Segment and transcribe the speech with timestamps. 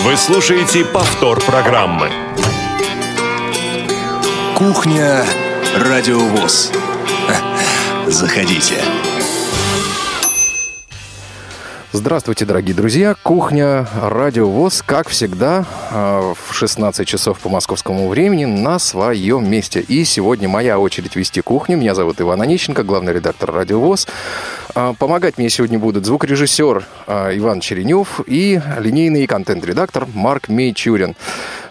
[0.00, 2.10] Вы слушаете повтор программы.
[4.54, 5.24] Кухня
[5.76, 6.72] Радиовоз.
[8.06, 8.76] Заходите.
[11.92, 13.16] Здравствуйте, дорогие друзья.
[13.22, 19.80] Кухня Радио ВОЗ, как всегда, э, в 16 часов по московскому времени на своем месте.
[19.80, 21.78] И сегодня моя очередь вести кухню.
[21.78, 24.06] Меня зовут Иван Онищенко, главный редактор Радио ВОЗ.
[24.74, 31.14] Э, помогать мне сегодня будут звукорежиссер э, Иван Черенев и линейный контент-редактор Марк Мейчурин.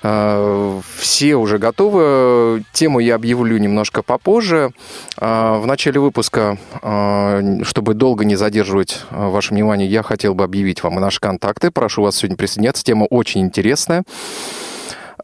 [0.01, 2.63] Все уже готовы.
[2.73, 4.71] Тему я объявлю немножко попозже.
[5.17, 6.59] В начале выпуска,
[7.63, 11.71] чтобы долго не задерживать ваше внимание, я хотел бы объявить вам наши контакты.
[11.71, 12.83] Прошу вас сегодня присоединяться.
[12.83, 14.03] Тема очень интересная.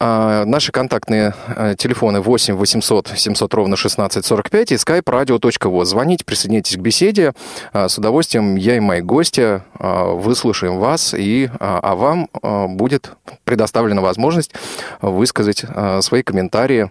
[0.03, 5.85] А, наши контактные э, телефоны 8 800 700 ровно 1645 и skype radio.voz.
[5.85, 7.33] Звоните, присоединяйтесь к беседе.
[7.71, 12.27] А, с удовольствием я и мои гости а, выслушаем вас, и, а вам
[12.75, 13.11] будет
[13.43, 14.53] предоставлена возможность
[15.01, 15.65] высказать
[16.01, 16.89] свои комментарии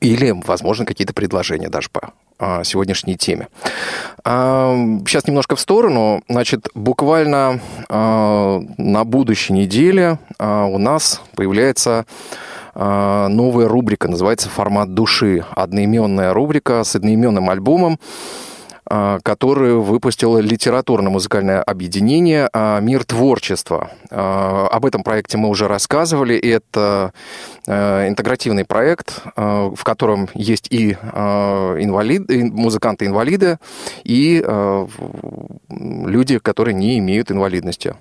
[0.00, 2.12] или, возможно, какие-то предложения даже по
[2.64, 3.48] сегодняшней теме.
[4.24, 6.22] Сейчас немножко в сторону.
[6.28, 12.06] Значит, буквально на будущей неделе у нас появляется
[12.74, 15.44] новая рубрика, называется «Формат души».
[15.54, 17.98] Одноименная рубрика с одноименным альбомом.
[18.94, 23.90] А, которую выпустило литературно-музыкальное объединение а, «Мир творчества».
[24.10, 26.36] А, об этом проекте мы уже рассказывали.
[26.36, 27.14] Это
[27.64, 33.58] интегративный проект, в котором есть и инвалид, музыканты-инвалиды,
[34.02, 34.44] и
[35.68, 37.94] люди, которые не имеют инвалидности.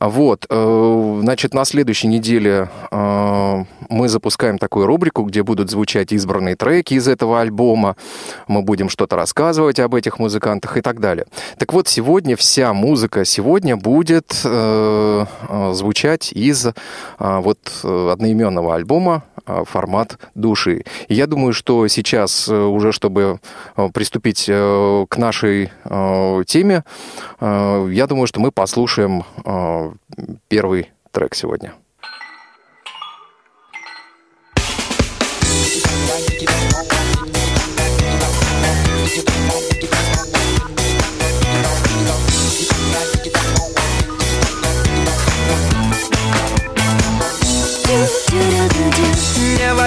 [0.00, 0.46] Вот.
[0.48, 7.08] Э, значит, на следующей неделе мы запускаем такую рубрику, где будут звучать избранные треки из
[7.08, 7.96] этого альбома.
[8.46, 11.26] Мы будем что-то рассказывать об этих музыкантах и так далее.
[11.58, 16.72] Так вот, сегодня вся музыка сегодня будет э, э звучать из э,
[17.18, 20.84] вот одноименного альбома э, формат души.
[21.08, 23.40] Я думаю, что сейчас уже, чтобы
[23.92, 25.70] приступить к нашей
[26.46, 26.84] теме,
[27.40, 29.24] я думаю, что мы послушаем
[30.48, 31.74] первый трек сегодня.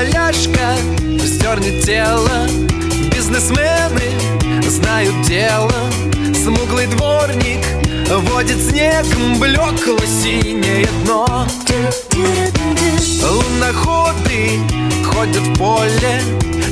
[0.01, 0.75] Неваляшка
[1.21, 2.47] вздернет тело.
[3.15, 4.01] Бизнесмены
[4.67, 5.71] знают дело.
[6.33, 7.63] Смуглый дворник
[8.09, 11.45] водит снегом блекло-синее дно.
[13.21, 14.59] Луноходы
[15.05, 16.21] ходят в поле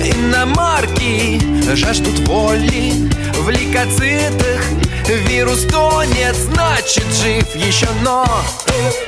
[0.03, 1.39] Иномарки
[1.75, 3.11] жаждут воли.
[3.35, 4.63] В лейкоцитах
[5.07, 8.25] вирус тонет Значит жив еще, но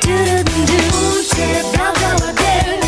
[0.04, 2.82] У тебя в голове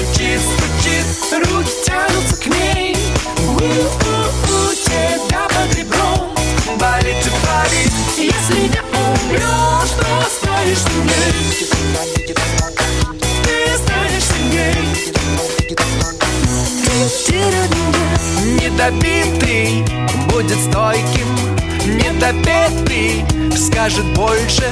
[0.00, 1.06] Стучит, стучит,
[1.46, 2.96] руки тянутся к ней.
[3.36, 6.30] У-у-у, тебя под ребром
[6.78, 11.28] Болит и болит, если не умрешь То останешься мне
[13.44, 14.68] Ты останешься мне
[18.58, 19.84] Недобитый
[20.30, 23.24] будет стойким Недопетый
[23.56, 24.64] скажет больше.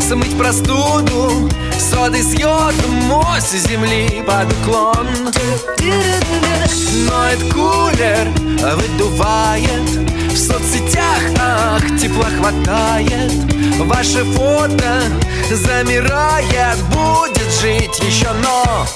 [0.00, 5.06] Смыть простуду Соды с йодом Ось земли под уклон.
[7.08, 8.28] Ноет кулер
[8.76, 9.88] Выдувает.
[10.32, 13.32] В соцсетях Ах, тепла хватает.
[13.78, 15.02] Ваше фото
[15.50, 16.78] Замирает.
[16.90, 18.86] Будет жить еще, но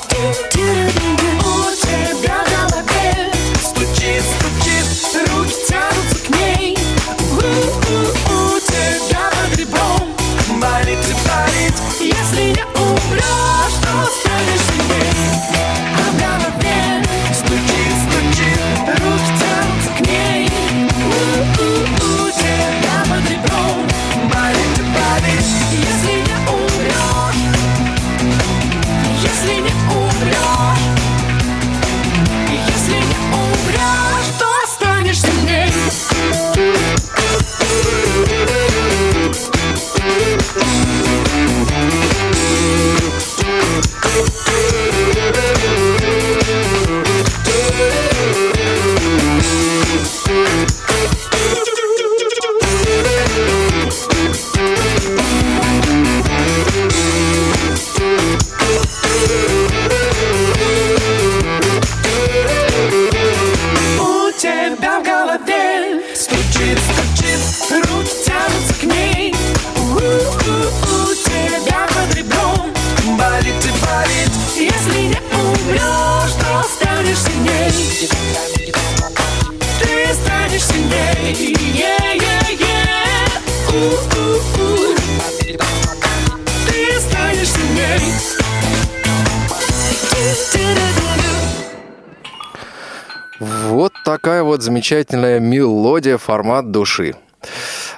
[94.83, 97.15] замечательная мелодия формат души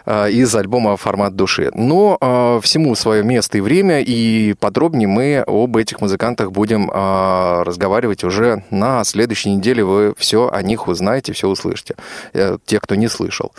[0.07, 1.71] из альбома «Формат души».
[1.75, 7.63] Но э, всему свое место и время, и подробнее мы об этих музыкантах будем э,
[7.63, 9.85] разговаривать уже на следующей неделе.
[9.85, 11.97] Вы все о них узнаете, все услышите.
[12.33, 13.53] Э, те, кто не слышал.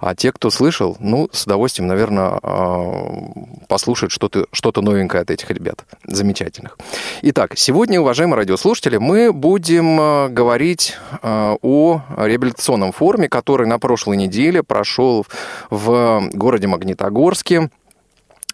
[0.00, 5.50] А те, кто слышал, ну, с удовольствием, наверное, э, послушают что-то что новенькое от этих
[5.50, 5.84] ребят.
[6.06, 6.78] Замечательных.
[7.22, 14.16] Итак, сегодня, уважаемые радиослушатели, мы будем э, говорить э, о реабилитационном форуме, который на прошлой
[14.16, 15.26] неделе прошел
[15.70, 15.91] в
[16.32, 17.70] городе Магнитогорске.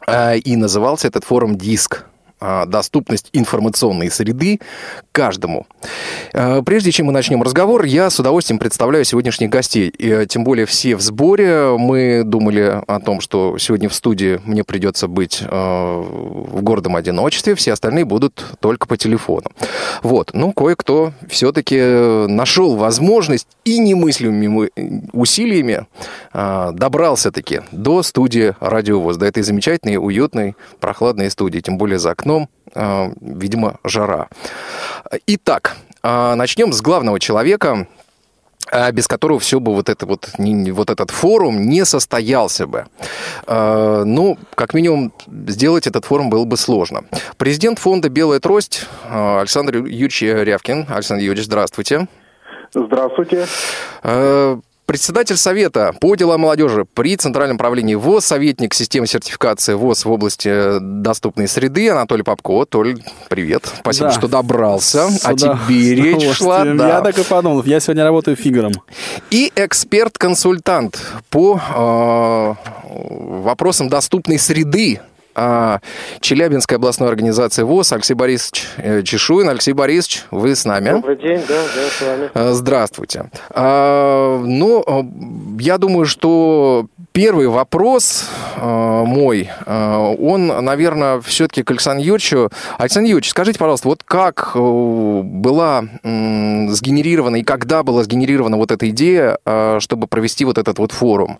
[0.07, 4.61] Э, И назывался этот форум «Диск» э, доступность информационной среды
[5.13, 5.67] каждому.
[6.33, 9.89] Э, Прежде чем мы начнем разговор, я с удовольствием представляю сегодняшних гостей.
[9.89, 11.77] И, э, Тем более все в сборе.
[11.77, 17.55] Мы думали о том, что сегодня в студии мне придется быть э, в гордом одиночестве,
[17.55, 19.51] все остальные будут только по телефону.
[20.03, 20.31] Вот.
[20.35, 21.79] Ну, кое-кто все-таки
[22.29, 24.71] нашел возможность и немыслимыми
[25.13, 25.87] усилиями
[26.33, 32.28] добрался-таки до студии «Радиовоз», до этой замечательной, уютной, прохладной студии, тем более за окном,
[32.75, 34.29] э, видимо, жара.
[35.27, 37.87] Итак, э, начнем с главного человека,
[38.71, 42.87] э, без которого все бы вот, это вот, вот этот форум не состоялся бы.
[43.47, 45.13] Ну, как минимум,
[45.47, 47.05] сделать этот форум было бы сложно.
[47.37, 50.87] Президент фонда «Белая трость» Александр Юрьевич Рявкин.
[50.89, 52.09] Александр Юрьевич, здравствуйте.
[52.75, 53.47] Здравствуйте.
[54.93, 60.49] Председатель Совета по делам молодежи при Центральном правлении ВОЗ, советник системы сертификации ВОЗ в области
[60.49, 62.65] э, доступной среды Анатолий Попко.
[62.65, 62.99] Толь,
[63.29, 63.67] привет.
[63.81, 64.15] Спасибо, Да.
[64.15, 65.11] что добрался.
[65.11, 66.65] С А удов- тебе речь шла.
[66.65, 66.89] да.
[66.89, 67.63] Я так и подумал.
[67.65, 68.73] Я сегодня работаю фигуром.
[69.31, 70.99] И эксперт-консультант
[71.29, 72.55] по э,
[73.43, 75.03] вопросам доступной среды
[75.39, 75.79] э,
[76.21, 79.49] Челябинской областной организации ВОЗ Алексей Борисович э, Чешуин.
[79.49, 80.91] Алексей Борисович, вы с нами?
[80.91, 82.31] Добрый день, да, да, с вами.
[82.35, 83.31] Э, Здравствуйте.
[83.51, 85.03] А, Ну, э,
[85.63, 88.65] я думаю, что первый вопрос э,
[89.07, 92.51] мой, э, он, наверное, все-таки к Александру Юрьевичу.
[92.79, 98.89] Александр Юрьевич, скажите, пожалуйста, вот как была м, сгенерирована и когда была сгенерирована вот эта
[98.91, 99.39] идея,
[99.81, 101.39] чтобы провести вот этот вот форум?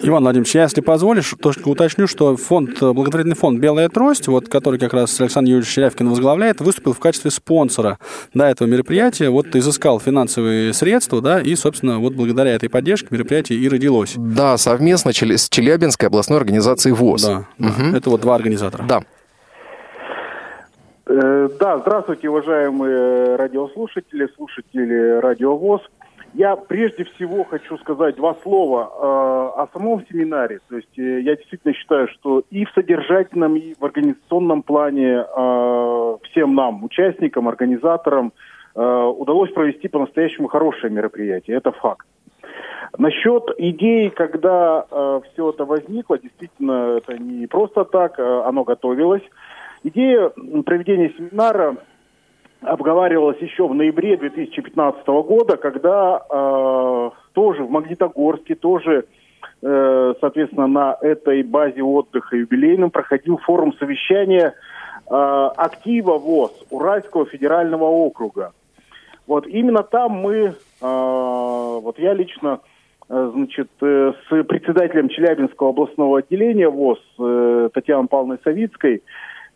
[0.00, 4.48] Иван Владимирович, я, если позволишь, только уточню, что фонд, э, благотворительный фонд «Белая трость», вот,
[4.48, 7.98] который как раз Александр Юрьевич Черявкин возглавляет, выступил в качестве спонсора
[8.32, 13.58] до этого мероприятия, вот изыскал финансовые средства, да, и, собственно, вот благодаря этой поддержке мероприятие
[13.58, 14.14] и родилось.
[14.16, 17.22] Да, совместно с Челябинской областной организацией ВОЗ.
[17.22, 17.96] Да, да.
[17.96, 18.84] это вот два организатора.
[18.88, 19.02] Да.
[21.06, 25.80] Э, Да, здравствуйте, уважаемые радиослушатели, слушатели Радиовоз.
[26.34, 30.60] Я прежде всего хочу сказать два слова э, о самом семинаре.
[30.68, 36.16] То есть э, я действительно считаю, что и в содержательном, и в организационном плане э,
[36.24, 38.32] всем нам, участникам, организаторам,
[38.74, 41.56] э, удалось провести по-настоящему хорошее мероприятие.
[41.56, 42.06] Это факт.
[42.96, 44.86] Насчет идеи, когда
[45.32, 49.22] все это возникло, действительно, это не просто так, э, оно готовилось.
[49.82, 50.30] Идея
[50.64, 51.76] проведения семинара
[52.60, 59.04] обговаривалась еще в ноябре 2015 года, когда э, тоже в Магнитогорске, тоже,
[59.62, 64.54] э, соответственно, на этой базе отдыха юбилейном проходил форум совещания
[65.08, 68.52] э, актива ВОЗ Уральского федерального округа.
[69.26, 72.60] Вот именно там мы, э, вот я лично,
[73.08, 79.02] э, значит, э, с председателем Челябинского областного отделения ВОЗ э, Татьяной Павловной Савицкой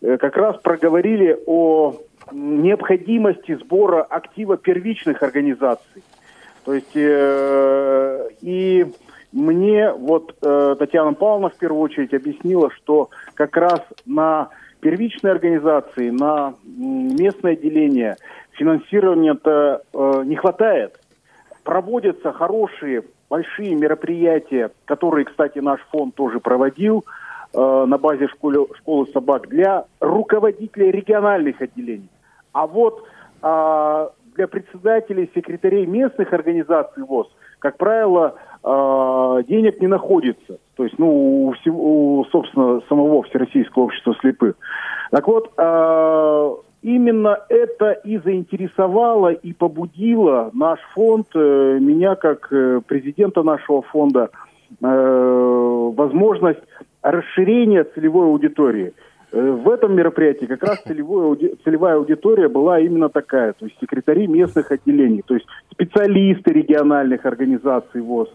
[0.03, 1.95] э, как раз проговорили о
[2.33, 6.03] необходимости сбора актива первичных организаций.
[6.65, 8.87] То есть э, и
[9.33, 16.11] мне вот э, Татьяна Павловна в первую очередь объяснила, что как раз на первичные организации,
[16.11, 18.17] на местное отделение
[18.53, 21.01] финансирования-то э, не хватает.
[21.65, 27.05] Проводятся хорошие, большие мероприятия, которые, кстати, наш фонд тоже проводил
[27.55, 32.11] э, на базе школы, школы собак для руководителей региональных отделений.
[32.53, 33.05] А вот
[33.43, 37.29] а, для председателей, секретарей местных организаций ВОЗ,
[37.59, 40.59] как правило, а, денег не находится.
[40.77, 44.55] То есть, ну, у, всего- у, собственно, самого Всероссийского общества слепых.
[45.11, 52.81] Так вот, а, именно это и заинтересовало и побудило наш фонд, э, меня как э,
[52.87, 54.31] президента нашего фонда,
[54.81, 56.61] э, возможность
[57.03, 58.95] расширения целевой аудитории.
[59.33, 63.79] Э, В этом мероприятии как раз целевой ауди- целевая аудитория была именно такая, то есть
[63.81, 68.29] секретари местных отделений, то есть специалисты региональных организаций ВОЗ,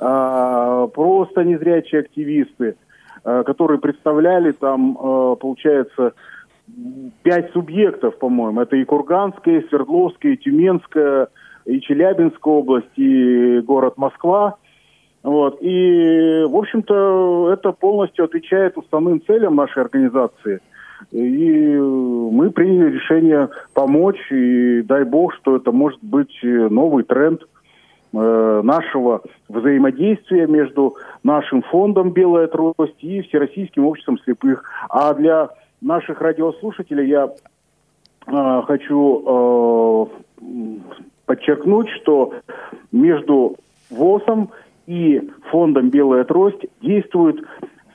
[0.00, 2.76] а, просто незрячие активисты,
[3.24, 6.12] а, которые представляли там, а, получается,
[7.22, 8.60] пять субъектов, по-моему.
[8.60, 11.28] Это и Курганская, и Свердловская, и Тюменская,
[11.64, 14.56] и Челябинская область, и город Москва.
[15.28, 15.58] Вот.
[15.60, 20.60] И, в общем-то, это полностью отвечает основным целям нашей организации.
[21.12, 27.42] И мы приняли решение помочь, и дай бог, что это может быть новый тренд
[28.14, 29.20] э, нашего
[29.50, 34.64] взаимодействия между нашим фондом «Белая трость» и Всероссийским обществом слепых.
[34.88, 35.50] А для
[35.82, 37.28] наших радиослушателей я
[38.26, 40.08] э, хочу
[40.40, 40.76] э,
[41.26, 42.32] подчеркнуть, что
[42.92, 43.56] между
[43.90, 44.50] ВОСом
[44.88, 47.36] и фондом «Белая трость» действует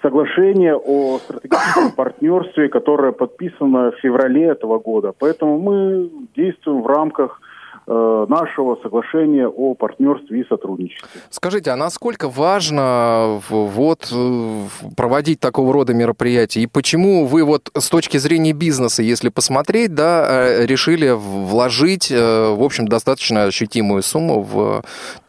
[0.04, 5.12] соглашение о стратегическом партнерстве, которое подписано в феврале этого года.
[5.18, 7.42] Поэтому мы действуем в рамках
[7.86, 11.08] нашего соглашения о партнерстве и сотрудничестве.
[11.30, 14.62] Скажите, а насколько важно вот э,
[14.96, 16.62] проводить такого рода мероприятия?
[16.62, 22.54] И почему вы вот с точки зрения бизнеса, если посмотреть, да, э, решили вложить, э,
[22.54, 24.84] в общем, достаточно ощутимую сумму в,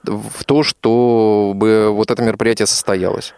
[0.04, 3.34] в то, чтобы вот это мероприятие состоялось?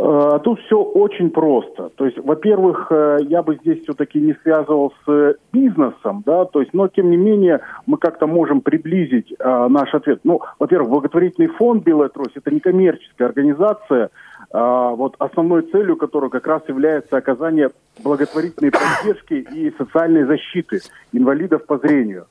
[0.00, 1.90] Э, Тут все очень просто.
[1.96, 6.72] То есть, во-первых, э, я бы здесь все-таки не связывал с бизнесом, да, то есть,
[6.72, 10.20] но тем не менее мы как-то можем приблизить э, наш ответ.
[10.22, 14.10] Ну, во-первых, благотворительный фонд «Белая трость» это не коммерческая организация,
[14.52, 17.70] а вот основной целью которой как раз является оказание
[18.02, 20.78] благотворительной поддержки и социальной защиты
[21.12, 22.26] инвалидов по зрению.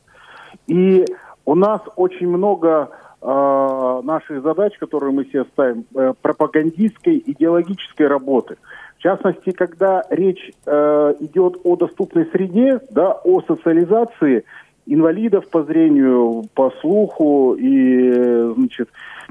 [0.68, 1.06] И
[1.46, 2.90] у нас очень много
[3.22, 8.58] наших задач, которые мы себе ставим, э, пропагандистской, идеологической работы.
[8.98, 14.44] В частности, когда речь э, идет о доступной среде, да, о социализации
[14.88, 18.90] инвалидов по зрению, по слуху и э, значит,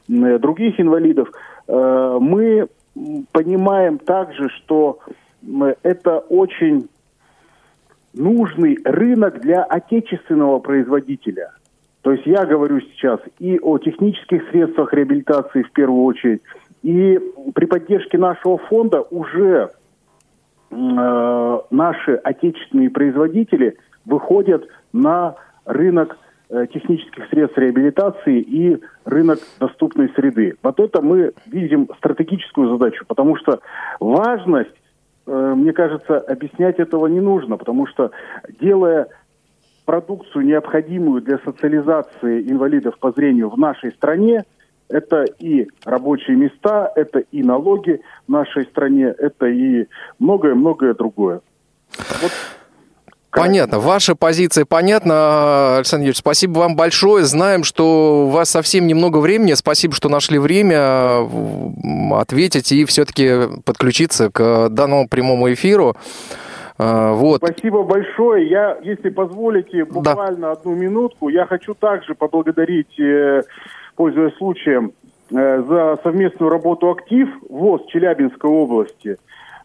[0.09, 1.31] м, других инвалидов,
[1.66, 2.69] э, мы
[3.33, 5.00] понимаем также, что
[5.83, 6.88] это очень
[8.14, 11.52] нужный рынок для отечественного производителя.
[12.06, 16.40] То есть я говорю сейчас и о технических средствах реабилитации в первую очередь,
[16.84, 17.18] и
[17.52, 19.70] при поддержке нашего фонда уже
[20.70, 25.34] э, наши отечественные производители выходят на
[25.64, 26.16] рынок
[26.48, 30.54] э, технических средств реабилитации и рынок доступной среды.
[30.62, 33.58] Вот это мы видим стратегическую задачу, потому что
[33.98, 34.76] важность
[35.26, 38.12] э, мне кажется, объяснять этого не нужно, потому что
[38.60, 39.08] делая
[39.87, 44.45] продукцию, необходимую для социализации инвалидов по зрению в нашей стране,
[44.88, 49.87] это и рабочие места, это и налоги в нашей стране, это и
[50.19, 51.40] многое-многое другое.
[52.21, 52.33] Вот
[53.37, 56.19] Понятно, ваша позиция понятна, Александр Юрьевич.
[56.19, 57.25] Спасибо вам большое.
[57.26, 59.52] Знаем, что у вас совсем немного времени.
[59.52, 61.28] Спасибо, что нашли время
[62.19, 65.97] ответить и все-таки подключиться к данному прямому эфиру.
[66.78, 67.42] А, Вот.
[67.45, 68.49] Спасибо большое.
[68.49, 73.42] Я, если позволите, буквально одну минутку, я хочу также поблагодарить, э,
[73.95, 74.92] пользуясь случаем,
[75.30, 79.16] э, за совместную работу «Актив» ВОЗ Челябинской области,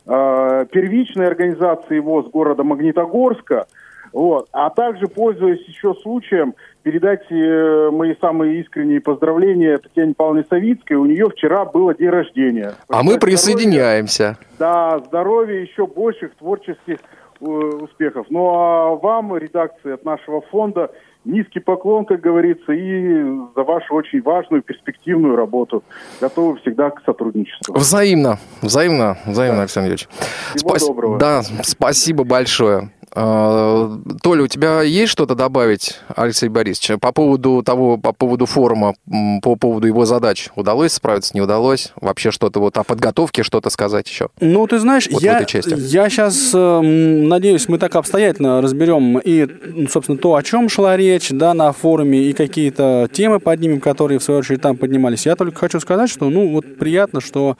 [0.08, 3.68] э, первичной организации ВОЗ города Магнитогорска,
[4.13, 4.48] вот.
[4.51, 10.97] А также, пользуясь еще случаем, передать э, мои самые искренние поздравления Татьяне Павловне Савицкой.
[10.97, 12.73] У нее вчера было день рождения.
[12.88, 14.38] А мы Пожелать здоровья, присоединяемся.
[14.59, 16.97] да, здоровья, еще больших творческих
[17.39, 18.27] э, успехов.
[18.29, 20.91] Ну а вам, редакции от нашего фонда,
[21.23, 23.23] низкий поклон, как говорится, и
[23.55, 25.83] за вашу очень важную, перспективную работу.
[26.19, 27.75] Готовы всегда к сотрудничеству.
[27.75, 30.07] Взаимно, взаимно, взаимно, Александр Юрьевич.
[30.55, 31.19] Всего доброго.
[31.19, 32.89] Да, спасибо большое.
[33.13, 33.91] А,
[34.22, 38.94] Толя, у тебя есть что-то добавить, Алексей Борисович, по поводу того, по поводу форума,
[39.41, 40.50] по поводу его задач?
[40.56, 41.91] Удалось справиться, не удалось?
[42.00, 44.30] Вообще что-то вот о подготовке что-то сказать еще?
[44.39, 45.75] Ну, ты знаешь, Вот я, этой части.
[45.77, 51.30] я сейчас надеюсь, мы так обстоятельно разберем и, м, собственно, то, о чем шла речь,
[51.32, 55.25] да, на форуме, и какие-то темы поднимем, которые, в свою очередь, там поднимались.
[55.25, 57.58] Я только хочу сказать, что, ну, вот приятно, что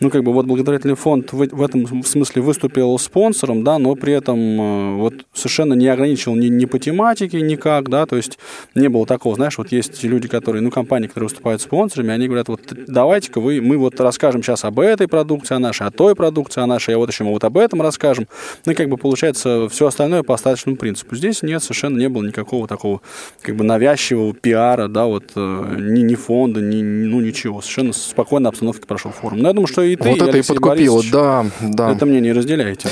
[0.00, 4.12] ну, как бы вот благотворительный фонд в, в этом смысле выступил спонсором, да, но при
[4.12, 8.38] этом э, вот совершенно не ограничил ни, ни по тематике никак, да, то есть
[8.74, 12.48] не было такого, знаешь, вот есть люди, которые, ну, компании, которые выступают спонсорами, они говорят,
[12.48, 16.60] вот давайте-ка вы, мы вот расскажем сейчас об этой продукции, о нашей, о той продукции,
[16.60, 18.28] о нашей, а вот еще мы вот об этом расскажем.
[18.66, 21.16] Ну, как бы получается все остальное по остаточному принципу.
[21.16, 23.00] Здесь нет, совершенно не было никакого такого
[23.40, 27.60] как бы навязчивого пиара, да, вот э, ни, ни фонда, ни, ну, ничего.
[27.60, 29.38] Совершенно спокойно обстановке прошел форум.
[29.38, 31.92] Но я думаю, что и ты, вот это Алексей и подкупило, Борисович, да, да.
[31.92, 32.88] Это мнение разделяете.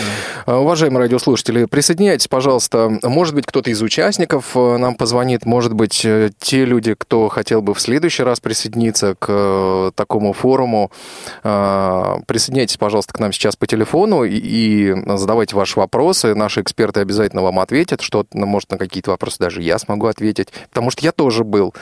[0.47, 0.53] да.
[0.55, 2.99] А, Уважаемые радиослушатели, присоединяйтесь, пожалуйста.
[3.03, 7.63] Может быть, кто-то из участников э, нам позвонит, может быть, э, те люди, кто хотел
[7.63, 10.91] бы в следующий раз присоединиться к э, такому форуму.
[11.43, 16.35] Присоединяйтесь, пожалуйста, к нам сейчас по телефону и, и задавайте ваши вопросы.
[16.35, 18.01] Наши эксперты обязательно вам ответят.
[18.01, 20.49] Что, ну, может, на какие-то вопросы даже я смогу ответить.
[20.69, 21.75] Потому что я тоже был.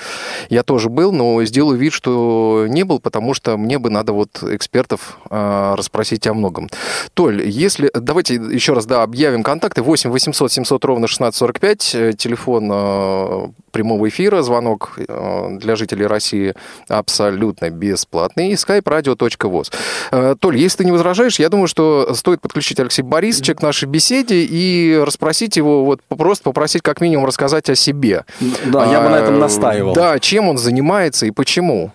[0.50, 4.42] Я тоже был, но сделаю вид, что не был, потому что мне бы надо вот
[4.42, 6.68] экспертов а, расспросить о многом.
[7.14, 7.90] Толь, если...
[7.94, 9.82] Давайте еще раз, да, объявим контакты.
[9.82, 16.54] 8 800 700 ровно 1645, э, телефон э, прямого эфира, звонок э, для жителей России
[16.88, 19.73] абсолютно бесплатный, и skype radio.voz.
[20.11, 23.88] Э, Толь, если ты не возражаешь, я думаю, что стоит подключить Алексея Борисовича к нашей
[23.88, 28.25] беседе и расспросить его, вот просто попросить как минимум рассказать о себе.
[28.66, 29.94] Да, я бы на этом А, настаивал.
[29.94, 31.92] Да, чем он занимается и почему.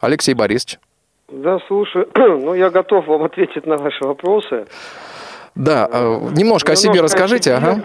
[0.00, 0.78] Алексей Борисович.
[1.32, 4.66] Да, слушай, ну я готов вам ответить на ваши вопросы.
[5.54, 7.42] Да, э, немножко о себе Немножко о расскажите.
[7.44, 7.56] себе.
[7.56, 7.84] Ага.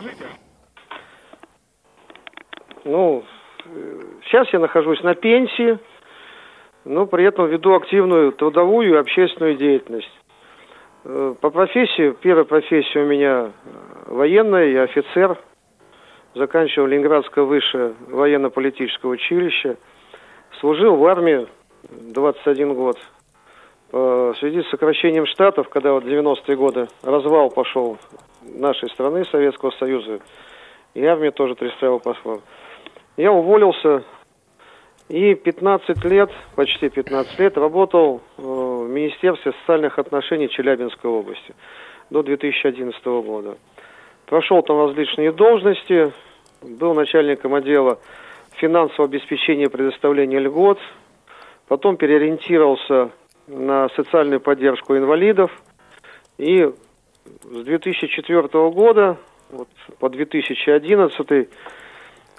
[2.83, 3.23] Ну,
[4.25, 5.79] сейчас я нахожусь на пенсии,
[6.83, 10.11] но при этом веду активную трудовую и общественную деятельность.
[11.05, 15.37] Э, По профессии, первая профессия у меня э, военная, я офицер,
[16.35, 19.77] заканчивал Ленинградское высшее военно-политическое училище,
[20.59, 21.47] служил в армии
[22.13, 22.97] 21 год.
[23.91, 27.97] Э, В связи с сокращением штатов, когда вот 90-е годы развал пошел
[28.41, 30.19] нашей страны, Советского Союза,
[30.93, 32.39] и армия тоже трясла пошла.
[33.15, 34.03] Я уволился
[35.07, 41.55] и 15 лет, почти 15 лет, работал э, в Министерстве социальных отношений Челябинской области
[42.09, 43.57] до 2011 года.
[44.25, 46.11] Прошел там различные должности,
[46.61, 47.99] был начальником отдела
[48.57, 50.79] финансового обеспечения предоставления льгот,
[51.69, 53.11] потом переориентировался
[53.47, 55.51] на социальную поддержку инвалидов
[56.37, 56.69] и
[57.43, 59.17] с 2004 года
[59.49, 61.45] вот, по 2011 э,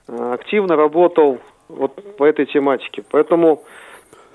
[0.07, 3.03] активно работал вот по этой тематике.
[3.11, 3.65] Поэтому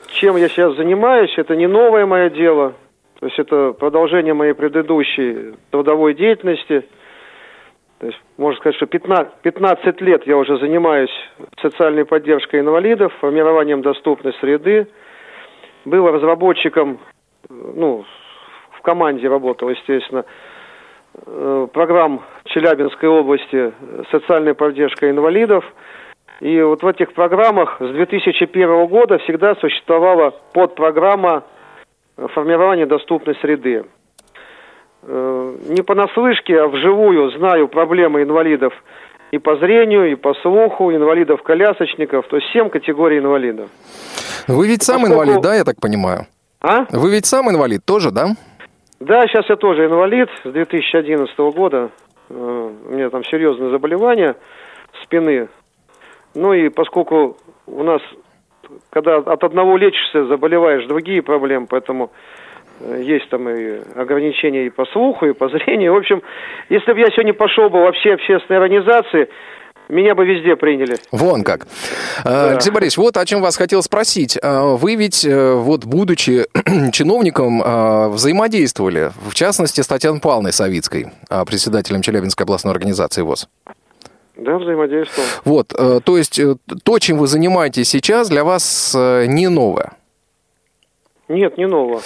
[0.08, 2.74] чем я сейчас занимаюсь, это не новое мое дело,
[3.20, 6.86] то есть это продолжение моей предыдущей трудовой деятельности.
[8.00, 11.12] То есть можно сказать, что 15, 15 лет я уже занимаюсь
[11.62, 14.88] социальной поддержкой инвалидов, формированием доступной среды.
[15.86, 17.00] Был разработчиком,
[17.50, 18.06] э, ну,
[18.72, 20.26] в команде работал, естественно,
[21.26, 25.66] э, программ Челябинской области э, социальная поддержка инвалидов.
[26.40, 31.44] И вот в этих программах с 2001 года всегда существовала подпрограмма
[32.34, 33.86] формирования доступной среды.
[35.04, 38.74] Не понаслышке, а вживую знаю проблемы инвалидов
[39.34, 43.68] и по зрению, и по слуху, инвалидов-колясочников, то есть семь категорий инвалидов.
[44.48, 46.28] Вы ведь сам Поскольку- инвалид, да, я так понимаю?
[46.62, 46.86] А?
[46.92, 48.28] Вы ведь сам инвалид тоже, да?
[49.00, 51.90] Да, сейчас я тоже инвалид с 2011 года.
[52.30, 54.36] Э, У меня там серьезное заболевание
[55.04, 55.48] спины.
[56.36, 58.02] Ну и поскольку у нас,
[58.92, 62.12] когда от одного лечишься, заболеваешь другие проблемы, поэтому
[63.00, 65.94] есть там и ограничения и по слуху, и по зрению.
[65.94, 66.22] В общем,
[66.70, 69.30] если бы я сегодня пошел бы во все общественные организации,
[69.90, 70.96] меня бы везде приняли.
[71.12, 71.68] Вон как.
[72.24, 74.38] Э, Алексей Борисович, вот о чем вас хотел спросить.
[74.42, 76.46] Э, Вы ведь, э, вот будучи
[76.92, 83.50] чиновником, э, взаимодействовали, в частности, с Татьяной Павловной Савицкой, э, председателем Челябинской областной организации ВОЗ.
[84.38, 85.28] Да, взаимодействовал.
[85.46, 89.92] Вот, э, то есть э, то, чем вы занимаетесь сейчас, для вас э, не новое.
[91.28, 92.02] Нет, не нового.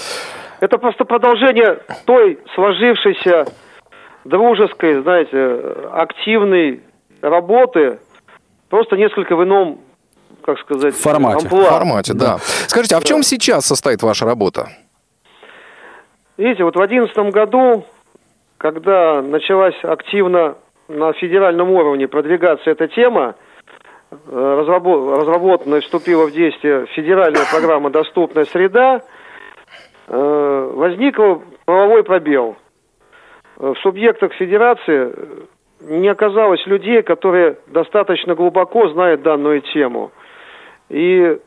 [0.60, 3.46] Это просто продолжение той сложившейся
[4.24, 6.82] дружеской, знаете, активной
[7.22, 8.00] работы,
[8.70, 9.80] просто несколько в ином,
[10.44, 11.48] как сказать, Формате.
[11.48, 11.70] В амплуа.
[11.70, 12.38] формате, да.
[12.68, 14.70] Скажите, а в чем сейчас состоит ваша работа?
[16.38, 17.86] Видите, вот в 2011 году,
[18.58, 20.56] когда началась активно
[20.88, 23.36] на федеральном уровне продвигаться эта тема,
[24.12, 29.02] э, разрабо- разработана и вступила в действие федеральная программа «Доступная среда»,
[30.08, 31.20] возник
[31.66, 32.56] правовой пробел.
[33.60, 35.42] Э, В субъектах федерации э,
[35.82, 40.12] не оказалось людей, которые достаточно глубоко знают данную тему.
[40.90, 41.38] И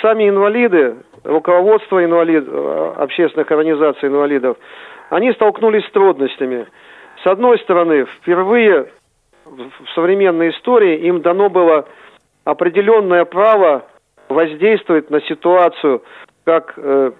[0.00, 4.56] сами инвалиды, руководство инвалид, э, общественных организаций инвалидов,
[5.10, 6.66] они столкнулись с трудностями.
[7.22, 8.86] С одной стороны, впервые
[9.44, 11.86] в современной истории им дано было
[12.44, 13.84] определенное право
[14.28, 16.02] воздействовать на ситуацию
[16.44, 17.12] как э,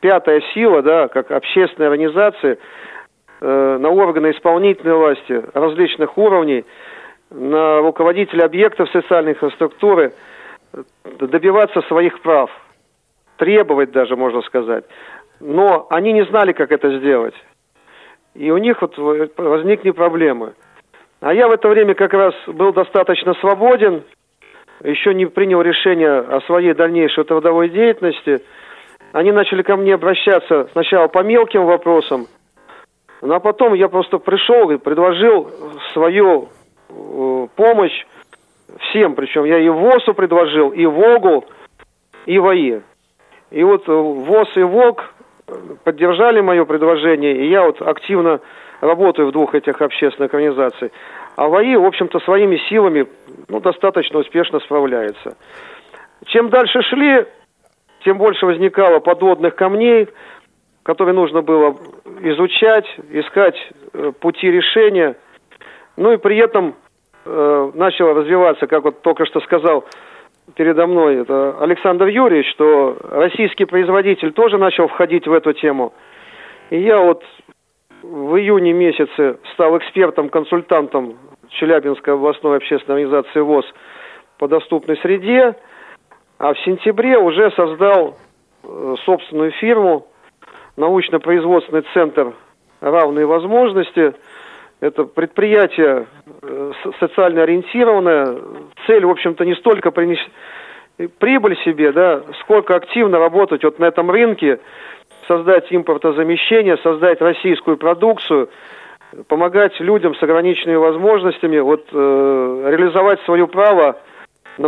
[0.00, 2.58] пятая сила, да, как общественная организация
[3.40, 6.64] э, на органы исполнительной власти различных уровней,
[7.30, 10.12] на руководителей объектов социальной инфраструктуры
[10.72, 12.50] э, добиваться своих прав.
[13.36, 14.84] требовать даже, можно сказать.
[15.40, 17.34] Но они не знали, как это сделать.
[18.34, 18.96] И у них вот
[19.38, 20.52] возникли проблемы.
[21.20, 24.02] А я в это время как раз был достаточно свободен,
[24.82, 28.42] еще не принял решение о своей дальнейшей трудовой деятельности.
[29.12, 32.26] Они начали ко мне обращаться сначала по мелким вопросам,
[33.22, 35.50] ну а потом я просто пришел и предложил
[35.92, 36.48] свою
[36.88, 38.06] э, помощь
[38.78, 41.44] всем, причем я и ВОСу предложил, и ВОГу,
[42.26, 42.80] и ВАИ.
[43.50, 45.12] И вот э, ВОЗ и ВОГ
[45.84, 48.40] поддержали мое предложение, и я вот активно
[48.80, 50.92] работаю в двух этих общественных организациях.
[51.36, 53.06] А ВАИ, в общем-то, своими силами
[53.48, 55.36] ну, достаточно успешно справляется.
[56.26, 57.26] Чем дальше шли,
[58.04, 60.08] тем больше возникало подводных камней,
[60.82, 61.76] которые нужно было
[62.22, 63.56] изучать, искать
[63.92, 65.16] э, пути решения.
[65.96, 66.74] Ну и при этом
[67.24, 69.84] э, начало развиваться, как вот только что сказал
[70.54, 75.92] передо мной это Александр Юрьевич, что российский производитель тоже начал входить в эту тему.
[76.70, 77.22] И я вот
[78.02, 81.18] в июне месяце стал экспертом-консультантом
[81.50, 83.64] Челябинской областной общественной организации ВОЗ
[84.38, 85.54] по доступной среде,
[86.40, 88.16] а в сентябре уже создал
[88.62, 90.06] э, собственную фирму,
[90.78, 92.32] научно-производственный центр
[92.80, 94.14] «Равные возможности»,
[94.80, 96.06] это предприятие
[96.40, 98.38] э, социально ориентированное.
[98.86, 100.30] Цель, в общем-то, не столько принести
[101.18, 104.60] прибыль себе, да, сколько активно работать вот на этом рынке,
[105.28, 108.48] создать импортозамещение, создать российскую продукцию,
[109.28, 113.98] помогать людям с ограниченными возможностями вот, э, реализовать свое право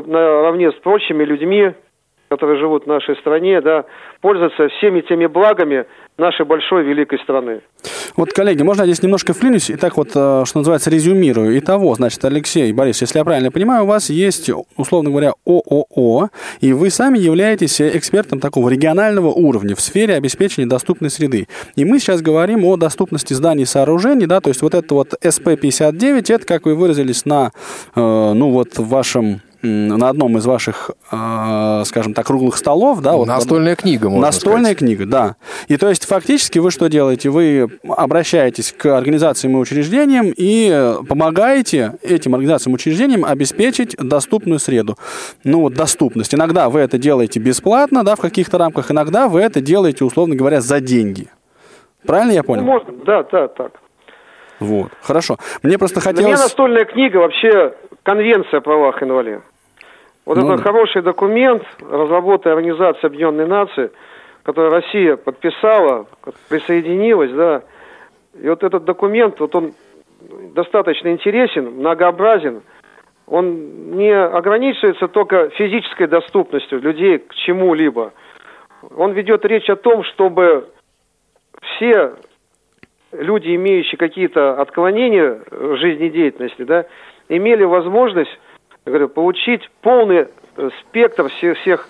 [0.00, 1.72] наравне с прочими людьми,
[2.33, 3.85] которые живут в нашей стране, да,
[4.22, 5.85] пользоваться всеми теми благами
[6.16, 7.61] нашей большой великой страны.
[8.16, 11.59] Вот, коллеги, можно я здесь немножко вклинюсь и так вот, э, что называется, резюмирую.
[11.59, 16.28] Итого, значит, Алексей, Борис, если я правильно понимаю, у вас есть, условно говоря, ООО,
[16.62, 21.48] и вы сами являетесь экспертом такого регионального уровня в сфере обеспечения доступной среды.
[21.76, 25.14] И мы сейчас говорим о доступности зданий и сооружений, да, то есть вот это вот
[25.22, 27.50] СП-59, это, как вы выразились, на,
[27.94, 33.14] э, ну вот, в вашем на одном из ваших, э, скажем так, круглых столов, да,
[33.14, 34.79] вот настольная книга, можно Настольная сказать.
[34.79, 35.37] книга, да.
[35.68, 37.31] И то есть фактически вы что делаете?
[37.31, 44.96] Вы обращаетесь к организациям и учреждениям и помогаете этим организациям и учреждениям обеспечить доступную среду.
[45.44, 46.35] Ну вот доступность.
[46.35, 50.61] Иногда вы это делаете бесплатно, да, в каких-то рамках, иногда вы это делаете, условно говоря,
[50.61, 51.29] за деньги.
[52.05, 52.62] Правильно я понял?
[52.62, 53.72] Ну, можно, да, да, так.
[54.59, 55.38] Вот, хорошо.
[55.62, 56.25] Мне просто хотелось...
[56.25, 59.44] Для меня настольная книга вообще конвенция о правах инвалидов.
[60.24, 60.62] Вот ну, это да.
[60.62, 63.90] хороший документ, разработанный Организацией Объединенных Наций,
[64.44, 66.06] который Россия подписала,
[66.48, 67.62] присоединилась, да.
[68.40, 69.74] И вот этот документ, вот он
[70.54, 72.62] достаточно интересен, многообразен.
[73.26, 78.12] Он не ограничивается только физической доступностью людей к чему-либо.
[78.96, 80.68] Он ведет речь о том, чтобы
[81.62, 82.14] все
[83.12, 86.86] люди, имеющие какие-то отклонения в жизнедеятельности, да,
[87.28, 88.30] имели возможность
[88.85, 91.88] говорю, получить полный э, спектр всех, всех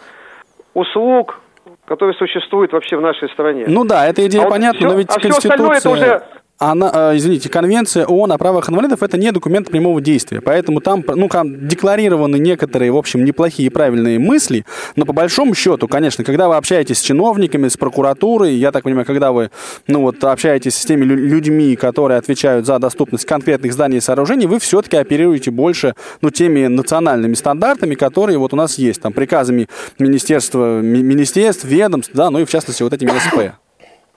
[0.75, 1.40] услуг,
[1.87, 3.64] которые существуют вообще в нашей стране.
[3.66, 5.40] Ну да, эта идея а понятна, вот все, но ведь а Конституция...
[5.40, 6.23] Все остальное это уже
[6.59, 11.05] она, э, извините, конвенция ООН о правах инвалидов это не документ прямого действия, поэтому там,
[11.07, 16.25] ну, там декларированы некоторые, в общем, неплохие и правильные мысли, но по большому счету, конечно,
[16.25, 19.51] когда вы общаетесь с чиновниками, с прокуратурой, я так понимаю, когда вы,
[19.88, 24.59] ну, вот, общаетесь с теми людьми, которые отвечают за доступность конкретных зданий и сооружений, вы
[24.61, 30.81] все-таки оперируете больше, ну, теми национальными стандартами, которые вот у нас есть, там, приказами министерства,
[30.81, 33.62] министерств, ведомств, да, ну и в частности вот этими СП.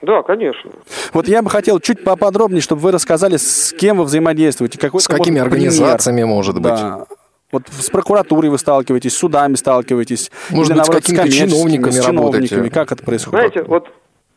[0.02, 0.70] Да, конечно.
[1.12, 4.78] Вот я бы хотел чуть поподробнее, чтобы вы рассказали, с кем вы взаимодействуете.
[4.78, 6.34] Какой с какими организациями, пример.
[6.34, 6.74] может быть?
[6.74, 7.06] Да.
[7.52, 10.30] Вот с прокуратурой вы сталкиваетесь, с судами сталкиваетесь.
[10.50, 12.70] Может быть, наоборот, с какими-то чиновниками, с чиновниками работаете.
[12.70, 13.52] Как это происходит?
[13.52, 13.88] Знаете, вот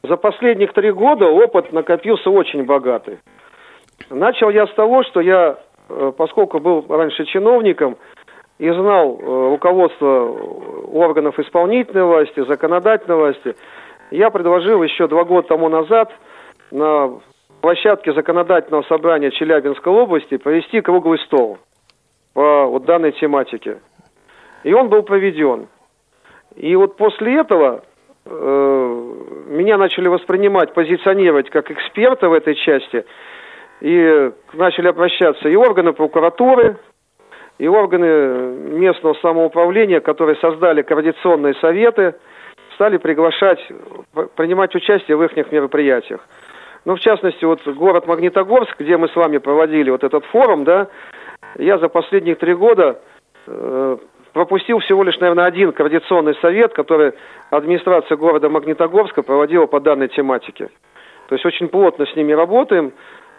[0.04, 3.20] за последних три года опыт накопился очень богатый.
[4.10, 5.58] Начал я с того, что я,
[5.90, 7.98] э, поскольку был раньше чиновником
[8.60, 10.38] и знал э, руководство
[10.94, 13.56] органов исполнительной власти, законодательной власти,
[14.12, 16.12] я предложил еще два года тому назад
[16.72, 17.20] на
[17.62, 21.60] площадке законодательного собрания Челябинской области провести круглый стол
[22.34, 23.80] по вот данной тематике.
[24.64, 25.68] И он был проведен.
[26.56, 27.84] И вот после этого
[28.26, 29.14] э,
[29.48, 33.06] меня начали воспринимать, позиционировать как эксперта в этой части.
[33.82, 36.78] И начали обращаться и органы прокуратуры,
[37.60, 42.16] и органы местного самоуправления, которые создали координационные советы–
[42.80, 43.60] стали приглашать,
[44.38, 46.26] принимать участие в их мероприятиях.
[46.86, 50.88] Ну, в частности, вот город Магнитогорск, где мы с вами проводили вот этот форум, да,
[51.58, 53.02] я за последние три года
[53.48, 53.98] э,
[54.32, 57.12] пропустил всего лишь, наверное, один координационный совет, который
[57.50, 60.70] администрация города Магнитогорска проводила по данной тематике.
[61.28, 62.94] То есть очень плотно с ними работаем,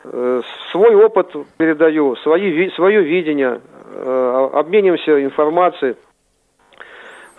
[0.05, 3.63] э, свой опыт передаю, свои, свое видение,
[3.95, 5.97] э, обмениваемся информацией.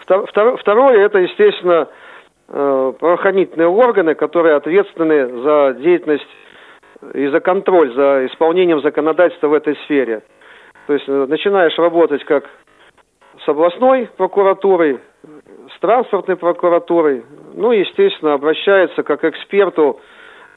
[0.06, 1.88] Втор- втор- Второе, это, естественно,
[2.50, 6.28] э, правоохранительные органы, которые ответственны за деятельность
[7.14, 10.22] и за контроль за исполнением законодательства в этой сфере.
[10.88, 12.46] То есть э, начинаешь работать как
[13.44, 15.00] с областной прокуратурой,
[15.76, 20.00] с транспортной прокуратурой, ну, естественно, обращается как эксперту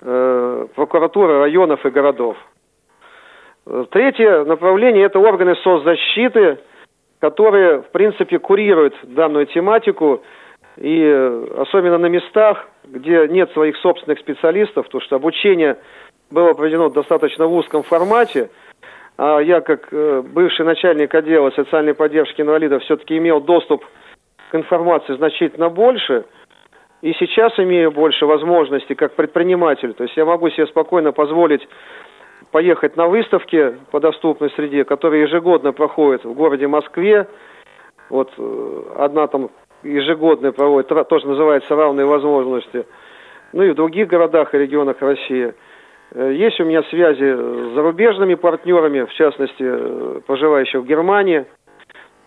[0.03, 2.37] э, прокуратуры районов и городов.
[3.67, 6.59] Э, Третье направление– это органы соцзащиты,
[7.25, 10.23] которые, в принципе, курируют данную тематику,
[10.77, 15.79] и э, особенно на местах, где нет своих собственных специалистов, потому что обучение
[16.31, 18.51] было проведено достаточно в узком формате,
[19.17, 23.87] а я, как э, бывший начальник отдела социальной поддержки инвалидов, все-таки имел доступ
[24.51, 26.27] к информации значительно больше,
[27.01, 29.95] и сейчас имею больше возможностей как предприниматель.
[29.95, 31.67] То есть я могу себе спокойно позволить
[32.55, 37.27] поехать на выставки по доступной среде, которые ежегодно проходят в городе Москве.
[38.11, 39.51] Вот э, одна там
[39.83, 42.87] ежегодная проводит, тоже называется «Равные возможности».
[43.53, 45.53] Ну и в других городах и регионах России.
[46.13, 51.47] Э, Есть у меня связи с зарубежными партнерами, в частности, э, проживающих в Германии.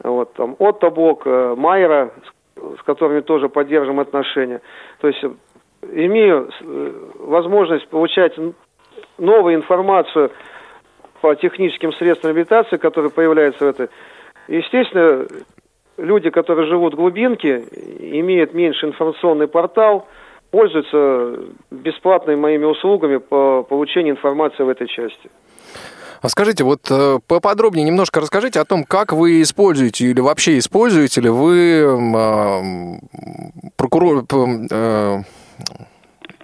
[0.03, 2.11] Вот, там Отто Бок, Майера,
[2.57, 4.59] с- которыми тоже поддерживаем отношения.
[4.99, 5.23] То есть
[5.93, 6.49] имею
[7.15, 8.37] возможность получать
[9.17, 10.31] новую информацию
[11.21, 13.89] по техническим средствам реабилитации, которые появляются в этой.
[14.47, 15.27] Естественно,
[15.97, 17.63] люди, которые живут в глубинке,
[17.99, 20.07] имеют меньше информационный портал,
[20.51, 21.39] пользуются
[21.71, 25.29] бесплатными моими услугами по получению информации в этой части.
[26.21, 31.21] А скажите, вот э, поподробнее немножко расскажите о том, как вы используете или вообще используете
[31.21, 32.99] ли вы а, м,
[33.75, 34.23] прокурор...
[34.71, 35.17] э,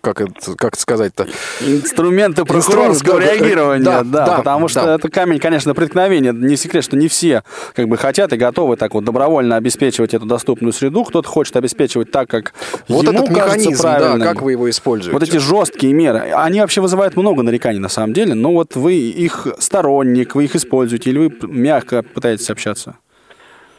[0.04, 1.28] как это, как это сказать-то?
[1.62, 4.96] Инструменты прокурорского да, реагирования, да, да, да, потому что да.
[4.96, 6.34] это камень, конечно, преткновения.
[6.34, 10.26] Не секрет, что не все как бы хотят и готовы так вот добровольно обеспечивать эту
[10.26, 11.06] доступную среду.
[11.06, 12.54] Кто-то хочет обеспечивать так, как
[12.90, 14.28] Вот ему этот кажется механизм, да, правильным.
[14.28, 15.14] как вы его используете?
[15.14, 18.96] Вот эти жесткие меры, они вообще вызывают много нареканий на самом деле, но вот вы
[18.96, 22.98] их сторонник, вы их используете, или вы мягко пытаетесь общаться?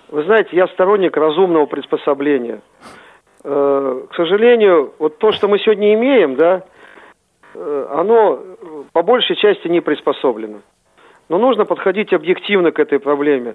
[0.09, 2.63] Вы знаете, я сторонник разумного приспособления.
[3.45, 6.63] Э, К сожалению, вот то, что мы сегодня имеем, да,
[7.55, 8.43] э, оно
[8.93, 10.61] по большей части не приспособлено.
[11.29, 13.55] Но нужно подходить объективно к этой проблеме.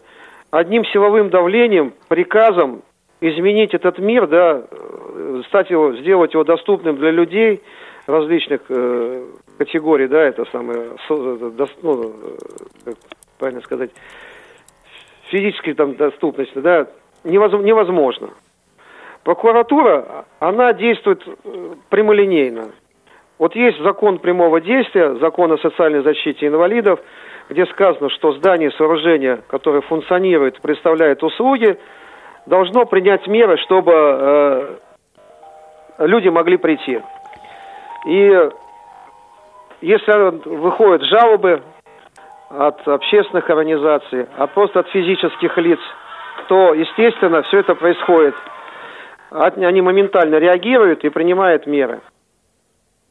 [0.51, 2.81] Одним силовым давлением, приказом
[3.21, 7.61] изменить этот мир, да, э, стать его, сделать его доступным для людей
[8.05, 9.25] различных э,
[9.57, 12.13] категорий, да, это самое, ну,
[12.85, 12.95] как
[13.39, 13.91] правильно сказать,
[15.29, 16.87] физической там доступности, да,
[17.23, 18.29] невоз- невозможно.
[19.23, 22.71] Прокуратура, она действует э, прямолинейно.
[23.37, 26.99] Вот есть закон прямого действия, закон о социальной защите инвалидов,
[27.49, 31.77] где сказано, что здание, сооружение, которое функционирует, представляет услуги,
[32.45, 34.77] должно принять меры, чтобы э,
[35.99, 37.01] люди могли прийти.
[38.07, 38.49] И
[39.81, 41.61] если выходят жалобы
[42.49, 45.79] от общественных организаций, а просто от физических лиц,
[46.47, 48.35] то, естественно, все это происходит.
[49.31, 52.01] Они моментально реагируют и принимают меры.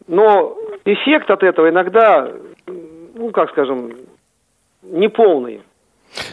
[0.06, 2.30] Но эффект от этого иногда,
[2.66, 3.92] ну, как скажем,
[4.82, 5.62] неполный.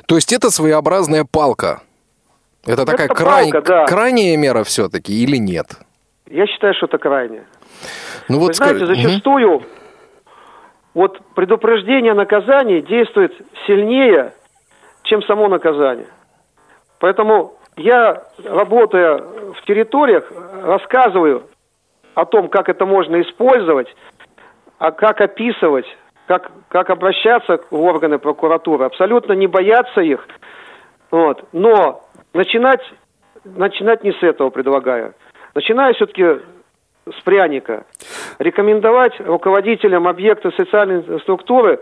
[0.07, 1.81] То есть это своеобразная палка?
[2.65, 3.85] Это такая Это край- палка, да.
[3.85, 5.67] крайняя мера все-таки или нет?
[6.27, 7.43] Я считаю, что это крайне.
[8.27, 9.01] Ну Вы знаете, скажи- Мгм.
[9.09, 9.63] зачастую
[10.95, 13.33] вот предупреждение о наказании действует
[13.67, 14.33] сильнее,
[15.03, 16.07] чем само наказание.
[16.99, 20.31] Поэтому я, работая в территориях,
[20.63, 21.43] рассказываю
[22.13, 23.93] о том, как это можно использовать,
[24.77, 25.85] а как описывать,
[26.27, 28.85] как, как обращаться в органы прокуратуры.
[28.85, 30.25] Абсолютно не бояться их.
[31.11, 31.43] Вот.
[31.51, 32.81] Но начинать,
[33.43, 35.13] начинать не с этого предлагаю.
[35.53, 36.23] Начинаю все-таки
[37.07, 37.85] с пряника.
[38.39, 41.81] Рекомендовать руководителям объекта социальной структуры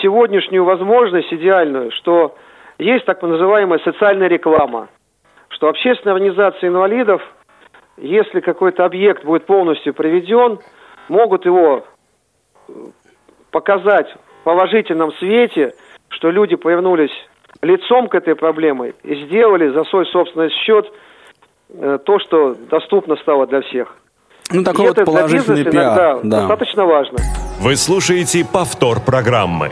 [0.00, 2.36] сегодняшнюю возможность идеальную, что
[2.80, 4.88] есть так называемая социальная реклама,
[5.48, 7.22] что общественные организации инвалидов,
[7.96, 10.58] если какой-то объект будет полностью приведен,
[11.08, 11.84] могут его
[12.68, 12.72] э,
[13.50, 14.08] показать
[14.40, 15.74] в положительном свете,
[16.08, 17.12] что люди повернулись
[17.62, 20.90] лицом к этой проблеме и сделали за свой собственный счет
[21.68, 23.94] э, то, что доступно стало для всех.
[24.52, 26.20] Ну, такой И вот это для положительный иногда пиар.
[26.24, 26.38] Да.
[26.38, 27.18] достаточно важно.
[27.60, 29.70] Вы слушаете повтор программы.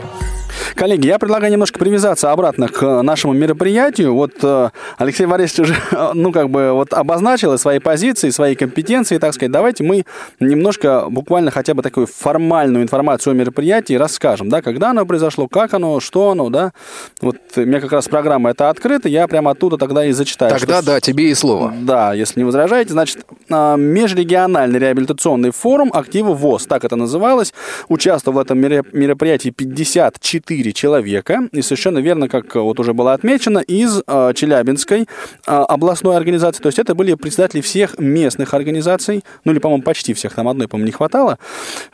[0.75, 4.13] Коллеги, я предлагаю немножко привязаться обратно к нашему мероприятию.
[4.13, 5.75] Вот э, Алексей Борисович уже,
[6.13, 9.51] ну, как бы, вот обозначил свои позиции, свои компетенции, так сказать.
[9.51, 10.05] Давайте мы
[10.39, 15.73] немножко, буквально хотя бы такую формальную информацию о мероприятии расскажем, да, когда оно произошло, как
[15.73, 16.73] оно, что оно, да.
[17.21, 20.51] Вот у меня как раз программа это открыта, я прямо оттуда тогда и зачитаю.
[20.57, 21.73] Тогда что- да, тебе и слово.
[21.81, 27.53] Да, если не возражаете, значит, межрегиональный реабилитационный форум актива ВОЗ, так это называлось.
[27.87, 30.38] Участвовал в этом мероприятии 54
[30.73, 31.49] человека.
[31.51, 35.05] И совершенно верно, как э, вот уже было отмечено, из э, Челябинской э,
[35.45, 36.61] областной организации.
[36.61, 40.67] То есть это были представители всех местных организаций, ну или, по-моему, почти всех, там одной,
[40.67, 41.37] по-моему, не хватало.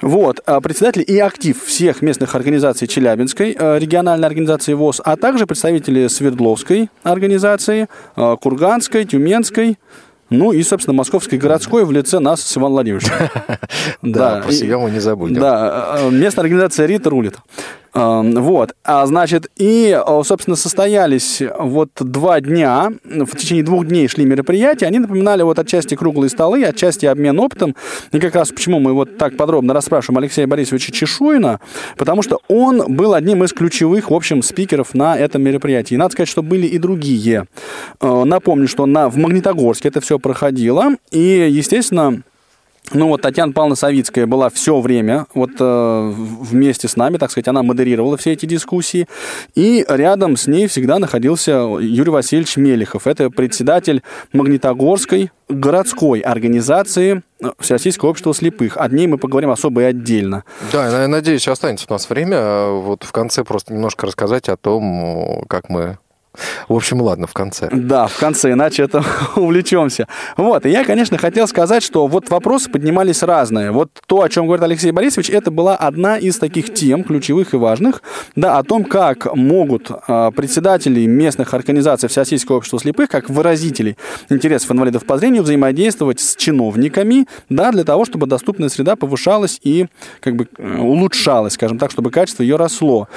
[0.01, 5.45] Вот, а представители и актив всех местных организаций Челябинской э, региональной организации ВОЗ, а также
[5.45, 9.77] представители Свердловской организации, э, Курганской, Тюменской,
[10.29, 13.13] ну и, собственно, Московской городской в лице нас с Иваном Владимировичем.
[14.01, 15.39] Да, про себя мы не забудем.
[15.39, 17.35] Да, э, местная организация РИТ рулит.
[17.95, 24.09] Эм, Вот, а значит, и, э, собственно, состоялись вот два дня, в течение двух дней
[24.09, 27.73] шли мероприятия, они напоминали вот отчасти круглые столы, отчасти обмен опытом,
[28.11, 31.61] и как раз почему мы вот так подробно расспрашиваем Алексея Борисовича Чешуина,
[31.95, 35.93] потому что он был одним из ключевых, в общем, спикеров на этом мероприятии.
[35.93, 37.45] И надо сказать, что были и другие.
[38.01, 42.23] Э, Напомню, что на, в Магнитогорске это все проходило, и, естественно,
[42.93, 47.47] ну вот Татьяна Павловна Савицкая была все время вот э, вместе с нами, так сказать,
[47.47, 49.07] она модерировала все эти дискуссии.
[49.55, 53.07] И рядом с ней всегда находился Юрий Васильевич Мелехов.
[53.07, 58.77] Это председатель Магнитогорской городской организации э, Всероссийского общества слепых.
[58.77, 60.43] О ней мы поговорим особо и отдельно.
[60.71, 64.57] Да, я надеюсь, останется у нас время э, вот в конце просто немножко рассказать о
[64.57, 65.97] том, как мы...
[66.67, 67.69] В общем, ладно, в конце.
[67.71, 69.03] Да, в конце, иначе это
[69.35, 70.07] увлечемся.
[70.37, 73.71] Вот, и я, конечно, хотел сказать, что вот вопросы поднимались разные.
[73.71, 77.57] Вот то, о чем говорит Алексей Борисович, это была одна из таких тем, ключевых и
[77.57, 78.01] важных,
[78.35, 83.97] да, о том, как могут э, председатели местных организаций Всероссийского общества слепых, как выразители
[84.29, 89.87] интересов инвалидов по зрению, взаимодействовать с чиновниками, да, для того, чтобы доступная среда повышалась и
[90.19, 93.07] как бы э, улучшалась, скажем так, чтобы качество ее росло.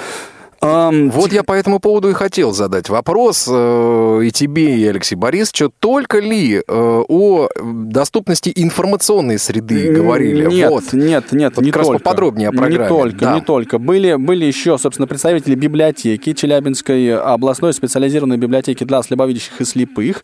[0.61, 5.71] Вот я по этому поводу и хотел задать вопрос э, и тебе, и Алексей Борисовичу.
[5.79, 10.45] Только ли э, о доступности информационной среды говорили?
[10.47, 10.93] Нет, Вот.
[10.93, 12.03] нет, нет, Вот не как раз только.
[12.03, 12.83] поподробнее о программе.
[12.83, 13.35] Не только, Да.
[13.35, 13.79] не только.
[13.79, 20.23] Были, были еще, собственно, представители библиотеки Челябинской областной специализированной библиотеки для слабовидящих и слепых.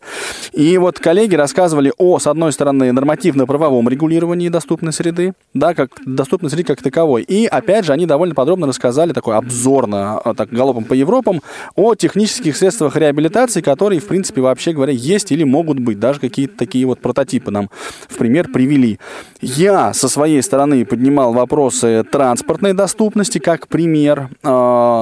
[0.52, 6.50] И вот коллеги рассказывали о, с одной стороны, нормативно-правовом регулировании доступной среды, да, как доступной
[6.50, 7.22] среды как таковой.
[7.22, 11.42] И, опять же, они довольно подробно рассказали, такой обзорно, так, галопом по Европам,
[11.74, 15.98] о технических средствах реабилитации, которые, в принципе, вообще говоря, есть или могут быть.
[15.98, 17.70] Даже какие-то такие вот прототипы нам
[18.08, 18.98] в пример привели.
[19.40, 24.48] Я со своей стороны поднимал вопросы транспортной доступности как пример, э,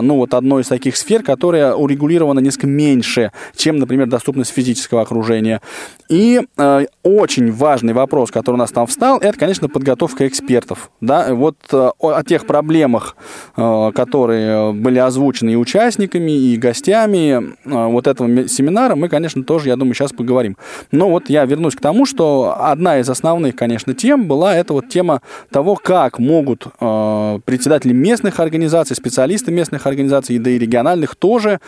[0.03, 5.61] ну вот одной из таких сфер, которая урегулирована несколько меньше, чем, например, доступность физического окружения.
[6.09, 10.91] И э, очень важный вопрос, который у нас там встал, это, конечно, подготовка экспертов.
[11.01, 11.35] Да?
[11.35, 13.17] Вот о, тех проблемах,
[13.55, 15.14] которые были озвучены
[15.51, 20.57] и участниками, и гостями э, вот этого семинара, мы, конечно, тоже, я думаю, сейчас поговорим.
[20.91, 24.89] Но вот я вернусь к тому, что одна из основных, конечно, тем была это вот
[24.89, 31.61] тема того, как могут э, председатели местных организаций, специалисты местных организаций, да и региональных тоже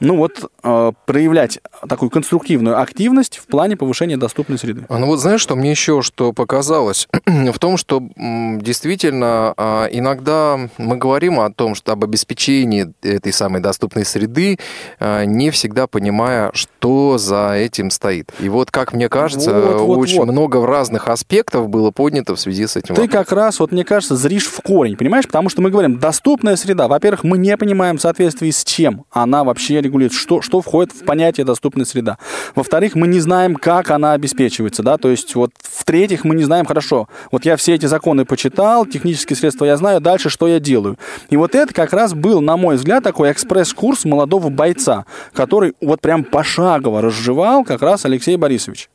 [0.00, 1.58] ну вот, э, проявлять
[1.88, 4.84] такую конструктивную активность в плане повышения доступной среды.
[4.88, 7.08] А, Ну вот знаешь, что мне еще что показалось?
[7.26, 13.60] в том, что действительно а, иногда мы говорим о том, что об обеспечении этой самой
[13.60, 14.58] доступной среды,
[15.00, 18.32] а, не всегда понимая, что за этим стоит.
[18.40, 20.28] И вот, как мне кажется, Вот, вот, очень вот.
[20.28, 23.24] много разных аспектов было поднято в связи с этим Ты вопросом.
[23.24, 25.26] как раз, вот мне кажется, зришь в корень, понимаешь?
[25.26, 26.88] Потому что мы говорим, доступная среда.
[26.88, 31.04] Во-первых, мы не понимаем в соответствии с чем она вообще регулирует, что, что входит в
[31.04, 32.18] понятие доступная среда.
[32.54, 36.66] Во-вторых, мы не знаем, как она обеспечивается, да, то есть вот в-третьих, мы не знаем,
[36.66, 40.98] хорошо, вот я все эти законы почитал, технические средства я знаю, дальше что я делаю.
[41.30, 46.00] И вот это как раз был, на мой взгляд, такой экспресс-курс молодого бойца, который вот
[46.00, 48.88] прям пошагово разжевал как раз Алексей Борисович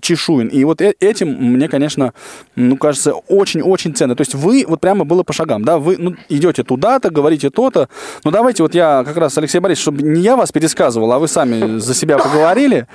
[0.00, 0.48] Чешуин.
[0.48, 2.12] И вот э- этим мне, конечно,
[2.56, 4.14] ну, кажется, очень-очень ценно.
[4.14, 7.88] То есть вы, вот прямо было по шагам, да, вы ну, идете туда-то, говорите то-то.
[8.24, 11.28] Ну, давайте вот я как раз, Алексей Борисович, чтобы не я вас пересказывал, а вы
[11.28, 12.86] сами за себя поговорили.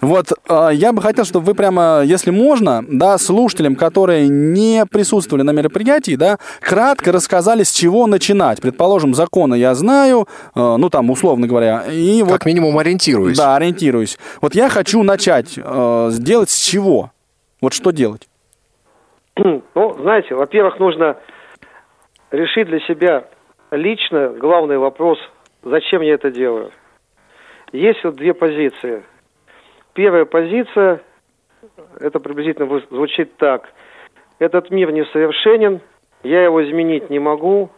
[0.00, 5.42] Вот э, я бы хотел, чтобы вы прямо, если можно, да, слушателям, которые не присутствовали
[5.42, 8.60] на мероприятии, да, кратко рассказали, с чего начинать.
[8.60, 13.36] Предположим, законы я знаю, э, ну, там, условно говоря, и вот Как минимум ориентируюсь.
[13.36, 14.18] да, ориентируюсь.
[14.40, 17.10] Вот я хочу начать э, сделать с чего?
[17.60, 18.28] Вот что делать?
[19.36, 19.62] Ну,
[19.98, 21.16] знаете, во-первых, нужно
[22.30, 23.24] решить для себя
[23.70, 25.18] лично главный вопрос,
[25.62, 26.70] зачем я это делаю.
[27.72, 29.02] Есть вот две позиции.
[29.92, 31.02] Первая позиция,
[31.98, 33.72] это приблизительно звучит так.
[34.38, 35.80] Этот мир несовершенен,
[36.22, 37.70] я его изменить не могу,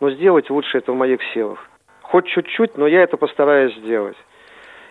[0.00, 1.58] но сделать лучше это в моих силах.
[2.02, 4.16] Хоть чуть-чуть, но я это постараюсь сделать.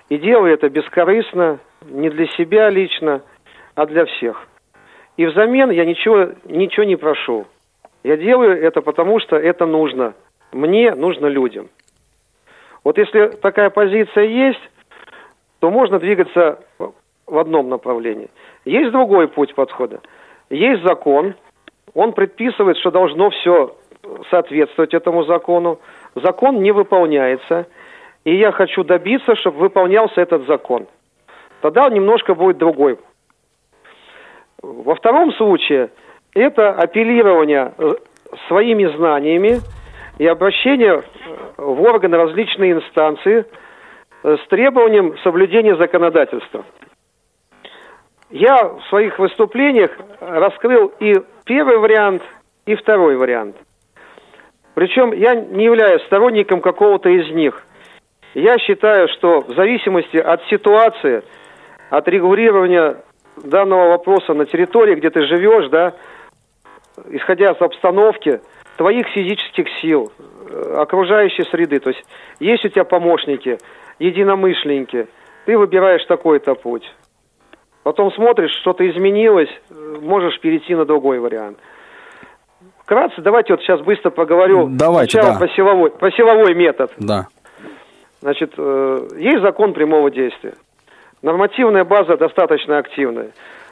[0.10, 3.22] И делаю это бескорыстно, не для себя лично,
[3.76, 4.48] а для всех.
[5.18, 7.46] И взамен я ничего, ничего не прошу.
[8.04, 10.14] Я делаю это потому, что это нужно.
[10.52, 11.70] Мне нужно людям.
[12.84, 14.62] Вот если такая позиция есть,
[15.60, 16.60] то можно двигаться
[17.28, 18.30] в одном направлении.
[18.66, 20.02] Есть другой путь подхода.
[20.50, 21.36] Есть закон,
[21.94, 23.76] он предписывает, что должно все
[24.30, 25.80] соответствовать этому закону.
[26.16, 27.68] Закон не выполняется,
[28.24, 30.88] и я хочу добиться, чтобы выполнялся этот закон.
[31.62, 32.98] Тогда он немножко будет другой.
[34.62, 35.90] Во втором случае
[36.34, 37.94] это апеллирование э,
[38.48, 39.60] своими знаниями
[40.18, 41.02] и обращение э,
[41.58, 43.46] в органы различные инстанции
[44.24, 46.66] э, с требованием соблюдения законодательства.
[48.30, 52.24] Я в своих выступлениях раскрыл и первый вариант,
[52.66, 53.58] и второй вариант.
[54.74, 57.62] Причем я не являюсь сторонником какого-то из них.
[58.34, 61.24] Я считаю, что в зависимости от ситуации,
[61.92, 62.98] от регулирования
[63.36, 65.94] данного вопроса на территории, где ты живешь, да,
[67.10, 68.42] исходя из обстановки,
[68.78, 70.12] твоих физических сил,
[70.50, 71.80] э, окружающей среды.
[71.80, 72.04] То есть
[72.40, 73.58] есть у тебя помощники,
[74.00, 75.08] единомышленники,
[75.46, 76.90] ты выбираешь такой-то путь.
[77.84, 81.58] Потом смотришь, что-то изменилось, э, можешь перейти на другой вариант.
[82.84, 85.40] Вкратце, давайте вот сейчас быстро поговорю Давайте, сначала да.
[85.40, 86.92] про, силовой, про силовой метод.
[86.98, 87.28] Да.
[88.22, 90.54] Значит, э, есть закон прямого действия.
[91.22, 93.32] Нормативная база достаточно активная.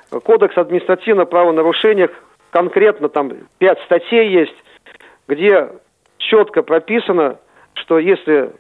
[0.10, 2.12] Кодекс административных правонарушениях,
[2.52, 4.56] конкретно там пять статей есть,
[5.28, 5.70] где
[6.18, 7.38] четко прописано,
[7.74, 8.52] что если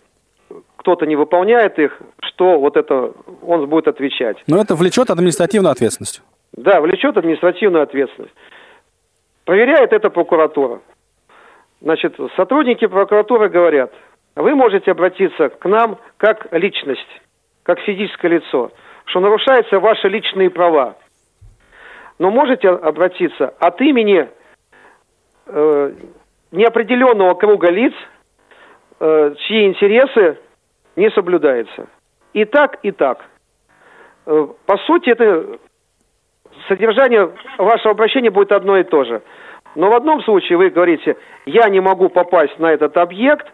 [0.78, 4.38] кто-то не выполняет их, что вот это он будет отвечать.
[4.48, 6.22] Но это влечет административную ответственность.
[6.54, 8.34] Да, влечет административную ответственность.
[9.46, 10.80] Проверяет это прокуратура.
[11.82, 13.94] Значит, сотрудники прокуратуры говорят,
[14.36, 17.08] вы можете обратиться к нам как личность,
[17.70, 18.72] как физическое лицо,
[19.05, 20.95] что нарушаются ваши личные права.
[22.17, 24.28] Но можете обратиться от имени
[25.45, 25.93] э,
[26.51, 27.93] неопределенного круга лиц,
[28.99, 30.39] э, чьи интересы
[30.95, 31.86] не соблюдаются.
[32.34, 33.24] И так, и так.
[34.26, 35.59] Э, по сути, это
[36.67, 39.22] содержание вашего обращения будет одно и то же.
[39.76, 43.45] Но в одном случае вы говорите, я не могу попасть на этот объект,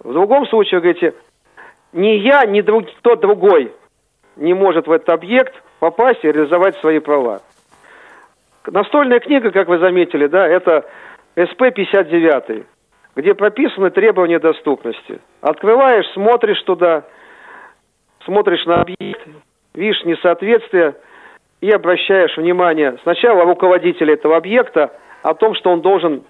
[0.00, 1.14] в другом случае вы говорите,
[1.94, 3.72] ни я, ни друг, кто другой
[4.36, 7.40] не может в этот объект попасть и реализовать свои права.
[8.66, 10.84] Настольная книга, как вы заметили, да, это
[11.36, 12.64] СП-59,
[13.16, 15.20] где прописаны требования доступности.
[15.40, 17.04] Открываешь, смотришь туда,
[18.24, 19.20] смотришь на объект,
[19.74, 20.96] видишь несоответствие
[21.60, 24.92] и обращаешь внимание сначала руководителя этого объекта
[25.22, 26.24] о том, что он должен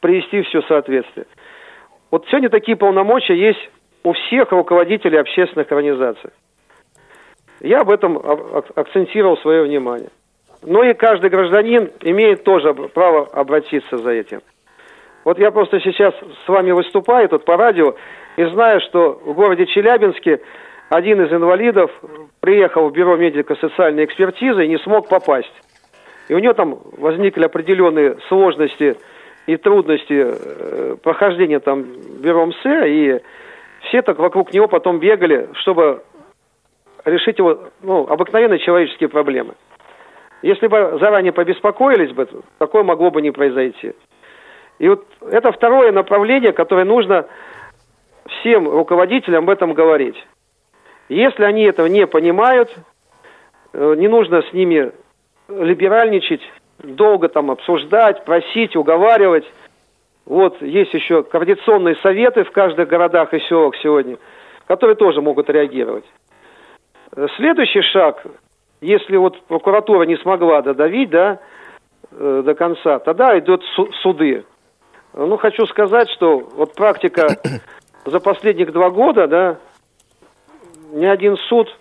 [0.00, 1.26] привести все соответствие.
[2.10, 3.70] Вот сегодня такие полномочия есть
[4.04, 6.30] у всех руководителей общественных организаций.
[7.60, 10.10] Я об этом ак- ак- акцентировал свое внимание.
[10.62, 14.40] Но и каждый гражданин имеет тоже право обратиться за этим.
[15.24, 17.94] Вот я просто сейчас с вами выступаю тут по радио
[18.36, 20.40] и знаю, что в городе Челябинске
[20.88, 21.90] один из инвалидов
[22.40, 25.52] приехал в бюро медико-социальной экспертизы и не смог попасть.
[26.28, 28.96] И у него там возникли определенные сложности
[29.46, 31.84] и трудности э, прохождения там
[32.20, 33.20] бюро МС, и
[33.82, 36.02] все так вокруг него потом бегали, чтобы
[37.04, 39.54] решить его ну, обыкновенные человеческие проблемы.
[40.42, 43.92] Если бы заранее побеспокоились бы, такое могло бы не произойти.
[44.78, 47.26] И вот это второе направление, которое нужно
[48.28, 50.16] всем руководителям об этом говорить.
[51.08, 52.70] Если они этого не понимают,
[53.72, 54.92] э, не нужно с ними
[55.48, 56.42] либеральничать,
[56.78, 59.44] долго там обсуждать, просить, уговаривать.
[60.28, 64.18] Вот есть еще координационные советы в каждых городах и селах сегодня,
[64.66, 66.04] которые тоже могут реагировать.
[67.16, 68.22] Э, Следующий шаг,
[68.82, 71.40] если вот прокуратура не смогла додавить, да,
[72.12, 74.44] э, до конца, тогда идут су- суды.
[75.14, 77.28] Ну, хочу сказать, что вот практика
[78.04, 79.56] за последних два года, да,
[80.92, 81.74] ни один суд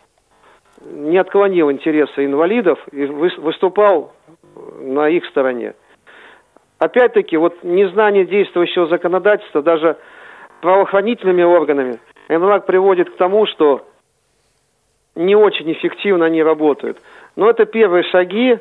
[0.85, 4.13] не отклонил интересы инвалидов и выс- выступал
[4.79, 5.73] на их стороне.
[6.79, 9.97] Опять-таки, вот незнание действующего законодательства даже
[10.61, 11.99] правоохранительными органами
[12.29, 13.85] иногда приводит к тому, что
[15.15, 16.99] не очень эффективно они работают.
[17.35, 18.59] Но это первые шаги,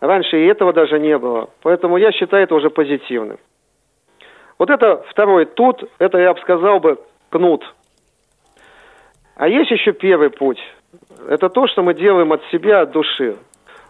[0.00, 1.48] раньше и этого даже не было.
[1.62, 3.38] Поэтому я считаю это уже позитивным.
[4.58, 6.98] Вот это второй тут, это я бы сказал бы
[7.30, 7.64] кнут.
[9.36, 10.60] А есть еще первый путь.
[11.26, 13.36] Это то, что мы делаем от себя, от души.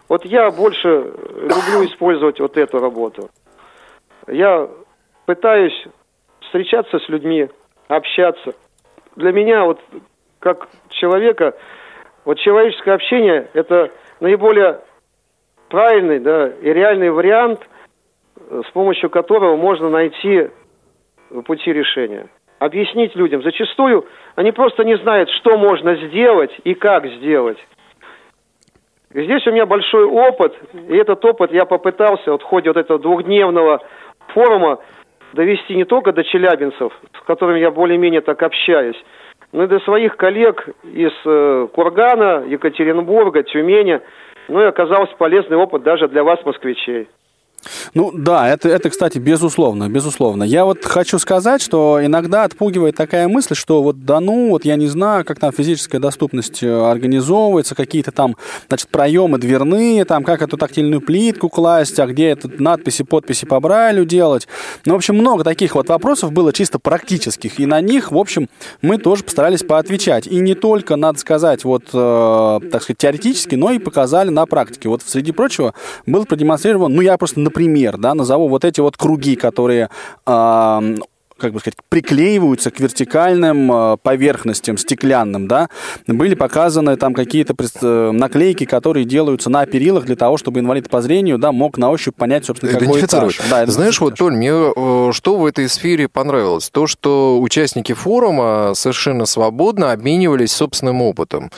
[0.07, 3.29] Вот я больше люблю использовать вот эту работу.
[4.27, 4.69] Я
[5.25, 5.87] пытаюсь
[6.41, 7.49] встречаться с людьми,
[7.87, 8.53] общаться.
[9.15, 9.79] Для меня вот
[10.39, 11.55] как человека,
[12.25, 14.81] вот человеческое общение– это наиболее
[15.69, 17.61] правильный да, и реальный вариант,
[18.49, 20.49] с помощью которого можно найти
[21.45, 22.27] пути решения.
[22.59, 23.41] Объяснить людям.
[23.41, 24.05] Зачастую
[24.35, 27.57] они просто не знают, что можно сделать и как сделать.
[29.13, 32.99] Здесь у меня большой опыт, и этот опыт я попытался вот в ходе вот этого
[32.99, 33.81] двухдневного
[34.33, 34.79] форума
[35.33, 39.01] довести не только до челябинцев, с которыми я более-менее так общаюсь,
[39.51, 44.01] но и до своих коллег из э, Кургана, Екатеринбурга, Тюмени.
[44.47, 47.07] Ну и оказался полезный опыт даже для вас, москвичей.
[47.93, 50.43] Ну да, это, это, кстати, безусловно, безусловно.
[50.43, 54.75] Я вот хочу сказать, что иногда отпугивает такая мысль, что вот да ну, вот я
[54.75, 58.35] не знаю, как там физическая доступность э, организовывается, какие-то там,
[58.67, 63.59] значит, проемы дверные, там, как эту тактильную плитку класть, а где это надписи, подписи по
[63.59, 64.47] Брайлю делать.
[64.85, 68.49] Ну, в общем, много таких вот вопросов было чисто практических, и на них, в общем,
[68.81, 70.27] мы тоже постарались поотвечать.
[70.27, 74.89] И не только, надо сказать, вот, э, так сказать, теоретически, но и показали на практике.
[74.89, 75.73] Вот, среди прочего,
[76.05, 79.89] был продемонстрирован, ну, я просто например, да, назову вот эти вот круги, которые
[80.25, 80.95] э,
[81.41, 85.69] как бы сказать, приклеиваются к вертикальным э, поверхностям стеклянным, да,
[86.07, 91.01] были показаны там какие-то э, наклейки, которые делаются на перилах для того, чтобы инвалид по
[91.01, 93.39] зрению, да, мог на ощупь понять, собственно, какой этаж.
[93.49, 96.69] Да, Знаешь, вот, Толь, мне э, что в этой сфере понравилось?
[96.69, 101.51] То, что участники форума совершенно свободно обменивались собственным опытом,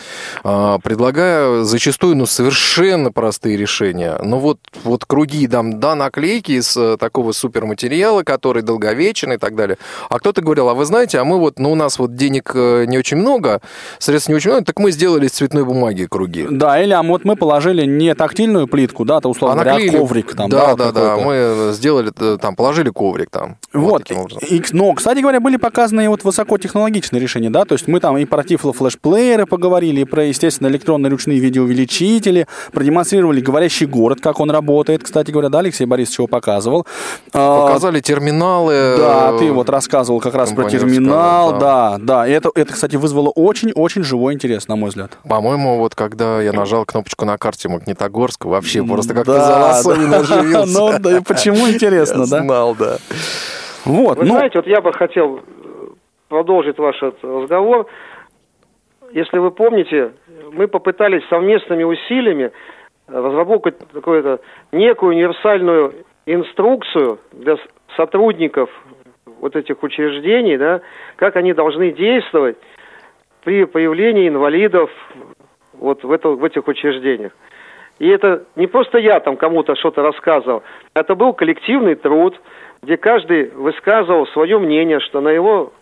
[0.43, 4.17] предлагая зачастую, ну, совершенно простые решения.
[4.23, 9.72] Ну, вот, вот круги, там, да, наклейки из такого суперматериала, который долговечен и так далее,
[9.73, 9.77] далее.
[10.09, 12.85] А кто-то говорил, а вы знаете, а мы вот, ну, у нас вот денег э,
[12.85, 13.61] не очень много,
[13.99, 16.47] средств не очень много, так мы сделали из цветной бумаги круги.
[16.49, 20.35] Да, или а вот мы положили не тактильную плитку, да, то условно а говоря, коврик
[20.35, 20.49] там.
[20.49, 23.57] Да, да, да, да, мы сделали, э, там, положили коврик там.
[23.73, 27.87] Вот, вот и, но, кстати говоря, были показаны и вот высокотехнологичные решения, да, то есть
[27.87, 34.19] мы там и про тифло-флешплееры поговорили, и про, естественно, электронные ручные видеоувеличители, продемонстрировали говорящий город,
[34.21, 36.85] как он работает, кстати говоря, да, Алексей Борисович его показывал.
[37.33, 38.95] А, Показали терминалы.
[38.97, 41.97] Да, ты вот вот рассказывал как раз про терминал, да.
[41.99, 42.27] да.
[42.27, 45.11] И это, это, кстати, вызвало очень-очень живой интерес, на мой взгляд.
[45.27, 50.79] По-моему, вот когда я нажал кнопочку на карте Магнитогорска, вообще просто как-то да, оживился.
[50.79, 52.41] Ну, да, и почему интересно, да?
[52.41, 52.97] знал, да.
[53.85, 54.35] Вот, Вы ну...
[54.35, 55.41] знаете, вот я бы хотел
[56.29, 57.87] продолжить ваш разговор.
[59.11, 60.11] Если вы помните,
[60.51, 62.51] мы попытались совместными усилиями
[63.07, 64.39] разработать какую-то
[64.71, 65.93] некую универсальную
[66.25, 67.57] инструкцию для
[67.95, 68.69] сотрудников
[69.43, 70.79] вот этих учреждений, да,
[71.17, 72.55] как они должны действовать
[73.43, 74.89] при появлении инвалидов
[75.73, 77.33] вот в, это, в этих учреждениях.
[77.99, 80.63] И это не просто я там кому-то что-то рассказывал,
[80.93, 82.39] это был коллективный труд,
[82.81, 85.73] где каждый высказывал свое мнение, что на его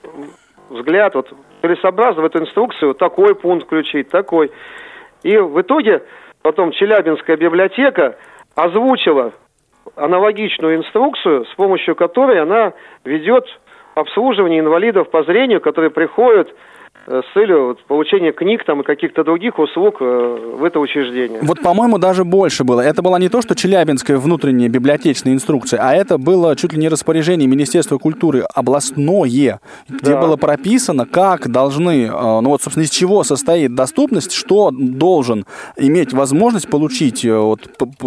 [0.69, 1.31] взгляд, вот
[1.61, 4.51] целесообразно в эту инструкцию такой пункт включить, такой.
[5.21, 6.01] И в итоге
[6.41, 8.17] потом Челябинская библиотека
[8.55, 9.33] озвучила
[9.95, 12.73] аналогичную инструкцию, с помощью которой она
[13.03, 13.45] ведет
[13.95, 16.53] обслуживание инвалидов по зрению, которые приходят
[17.07, 21.39] с целью получения книг там, и каких-то других услуг э, в это учреждение.
[21.41, 22.81] Вот, по-моему, даже больше было.
[22.81, 26.89] Это была не то, что Челябинская внутренняя библиотечная инструкция, а это было чуть ли не
[26.89, 30.21] распоряжение Министерства культуры областное, где да.
[30.21, 35.45] было прописано, как должны, э, ну вот, собственно, из чего состоит доступность, что должен
[35.77, 37.61] иметь возможность получить вот,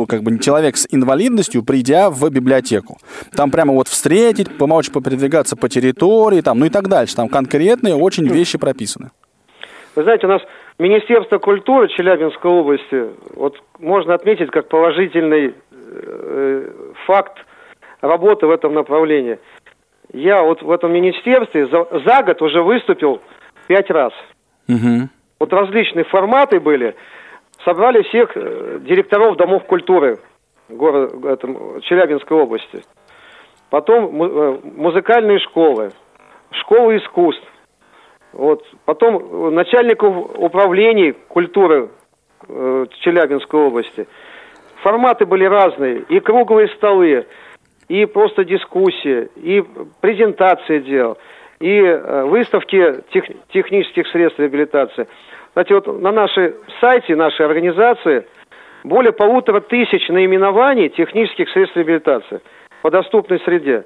[0.09, 2.99] как бы человек с инвалидностью, придя в библиотеку.
[3.35, 7.17] Там прямо вот встретить, помочь передвигаться по территории, там, ну и так дальше.
[7.17, 9.11] Там конкретные очень вещи прописаны написано?
[9.97, 10.43] Вы знаете, у нас
[10.79, 16.71] Министерство культуры Челябинской области, вот можно отметить как положительный э,
[17.07, 17.39] факт
[18.01, 19.39] работы в этом направлении.
[20.13, 23.21] Я вот в этом министерстве за, за год уже выступил
[23.69, 24.13] пять раз.
[24.69, 25.09] Угу.
[25.41, 26.95] Вот различные форматы были.
[27.65, 30.19] Собрали всех э, директоров домов культуры
[30.69, 32.83] города, этом, Челябинской области.
[33.71, 35.93] Потом э, музыкальные школы,
[36.51, 37.47] школы искусств,
[38.35, 38.65] вот.
[38.85, 41.89] Потом начальников управлений культуры
[42.49, 44.07] э, Челябинской области.
[44.83, 46.01] Форматы были разные.
[46.09, 47.27] И круглые столы,
[47.89, 49.65] и просто дискуссии, и
[50.01, 51.17] презентации дел,
[51.61, 55.07] и э, выставки тех, технических средств реабилитации.
[55.53, 58.27] Знаете, вот на нашей сайте нашей организации
[58.83, 62.41] более полутора тысяч наименований технических средств реабилитации
[62.83, 63.85] по доступной среде.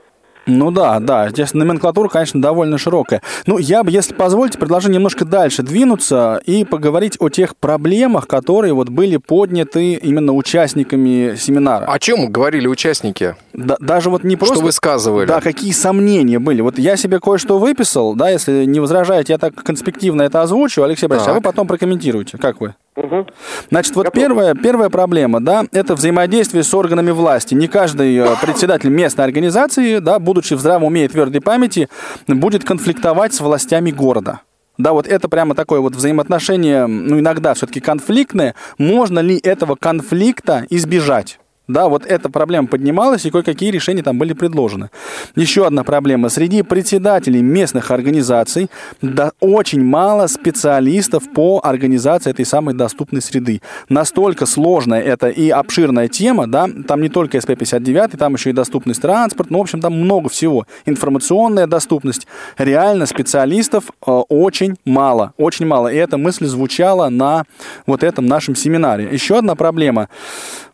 [0.49, 3.23] Ну да, да, здесь номенклатура, конечно, довольно широкая.
[3.47, 8.73] Ну, я бы, если позволите, предложу немножко дальше двинуться и поговорить о тех проблемах, которые
[8.73, 11.85] вот были подняты именно участниками семинара.
[11.85, 13.37] О чем говорили участники?
[13.53, 14.57] Да, даже вот не просто...
[14.57, 15.27] Что высказывали?
[15.27, 16.63] Да, какие сомнения были.
[16.63, 21.09] Вот я себе кое-что выписал, да, если не возражаете, я так конспективно это озвучу, Алексей
[21.09, 22.39] Борисович, а вы потом прокомментируете.
[22.39, 22.75] Как вы?
[22.99, 23.27] Угу.
[23.71, 27.55] Значит, вот первая, первая проблема, да, это взаимодействие с органами власти.
[27.55, 31.89] Не каждый э, председатель местной организации, да, будучи в здравом уме и твердой памяти,
[32.27, 34.41] будет конфликтовать с властями города.
[34.79, 38.57] Да, вот это прямо такое вот взаимоотношение, ну, иногда все-таки конфликтное.
[38.79, 41.39] Можно ли этого конфликта избежать?
[41.69, 44.89] Да, вот эта проблема поднималась, и кое-какие решения там были предложены.
[45.37, 46.31] Еще одна проблема.
[46.31, 48.71] Среди председателей местных организаций
[49.03, 53.61] да, очень мало специалистов по организации этой самой доступной среды.
[53.91, 59.03] Настолько сложная это и обширная тема, да, там не только СП-59, там еще и доступность
[59.03, 60.67] транспорта, ну, в общем, там много всего.
[60.87, 62.27] Информационная доступность.
[62.57, 65.89] Реально специалистов э, очень мало, очень мало.
[65.89, 67.45] И эта мысль звучала на
[67.87, 69.09] вот этом нашем семинаре.
[69.13, 70.09] Еще одна проблема.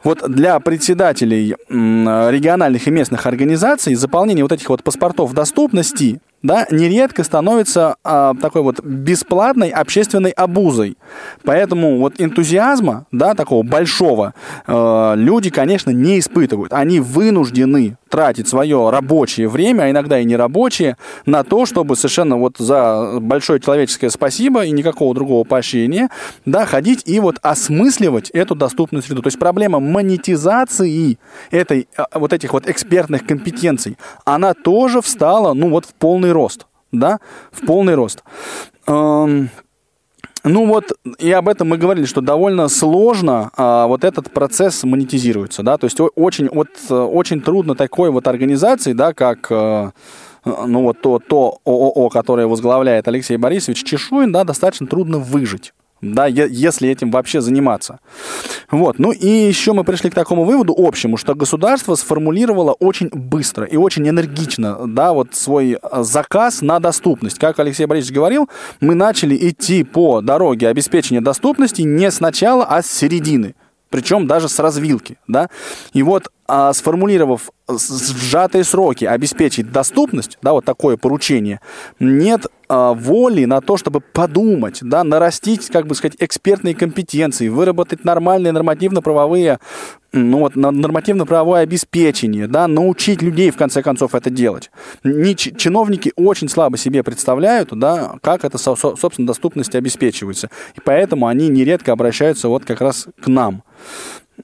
[0.05, 7.25] Вот для председателей региональных и местных организаций заполнение вот этих вот паспортов доступности да, нередко
[7.25, 10.99] становится а, такой вот бесплатной общественной обузой.
[11.43, 14.35] Поэтому вот энтузиазма, да, такого большого,
[14.67, 16.75] э, люди, конечно, не испытывают.
[16.75, 20.97] Они вынуждены тратить свое рабочее время, а иногда и нерабочее,
[21.27, 26.11] на то, чтобы совершенно вот за большое человеческое спасибо и никакого другого поощрения,
[26.45, 29.21] да, ходить и вот осмысливать эту доступную среду.
[29.21, 31.19] То есть проблема монетизации
[31.51, 36.69] этой, а, вот этих вот экспертных компетенций, она тоже встала, ну вот в полный рост,
[36.93, 37.19] да,
[37.51, 38.23] в полный рост.
[40.45, 45.62] Ну вот, и об этом мы говорили, что довольно сложно а, вот этот процесс монетизируется,
[45.62, 49.90] да, то есть очень, вот, очень трудно такой вот организации, да, как, э,
[50.45, 56.26] ну вот то, то ООО, которое возглавляет Алексей Борисович Чешуин, да, достаточно трудно выжить да,
[56.26, 58.01] если этим вообще заниматься.
[58.70, 58.99] Вот.
[58.99, 63.76] Ну и еще мы пришли к такому выводу общему, что государство сформулировало очень быстро и
[63.76, 67.38] очень энергично, да, вот свой э, заказ на доступность.
[67.38, 68.49] Как Алексей Борисович говорил,
[68.80, 73.55] мы начали идти по дороге обеспечения доступности не сначала, а с середины
[73.95, 75.49] причем даже с развилки, да.
[75.92, 81.61] И вот а, сформулировав сжатые сроки обеспечить доступность, да, вот такое поручение,
[82.01, 88.05] нет а, воли на то, чтобы подумать, да, нарастить, как бы сказать, экспертные компетенции, выработать
[88.05, 89.61] нормальные нормативно-правовые,
[90.15, 94.71] ну вот, нормативно-правовое обеспечение, да, научить людей, в конце концов, это делать.
[95.03, 100.51] Не, чиновники очень слабо себе представляют, да, как это, собственно, доступность обеспечивается.
[100.77, 103.62] И поэтому они нередко обращаются вот как раз к нам.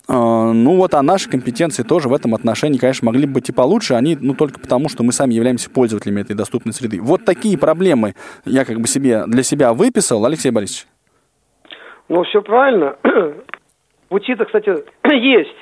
[0.09, 3.53] А, ну вот, а наши компетенции тоже в этом отношении, конечно, могли бы быть и
[3.53, 7.01] получше, они, ну, только потому, что мы сами являемся пользователями этой доступной среды.
[7.01, 8.14] Вот такие проблемы
[8.45, 10.25] я как бы себе, для себя выписал.
[10.25, 10.87] Алексей Борисович.
[12.09, 12.97] Ну, все правильно.
[14.11, 14.75] Пути-то, кстати,
[15.15, 15.57] есть.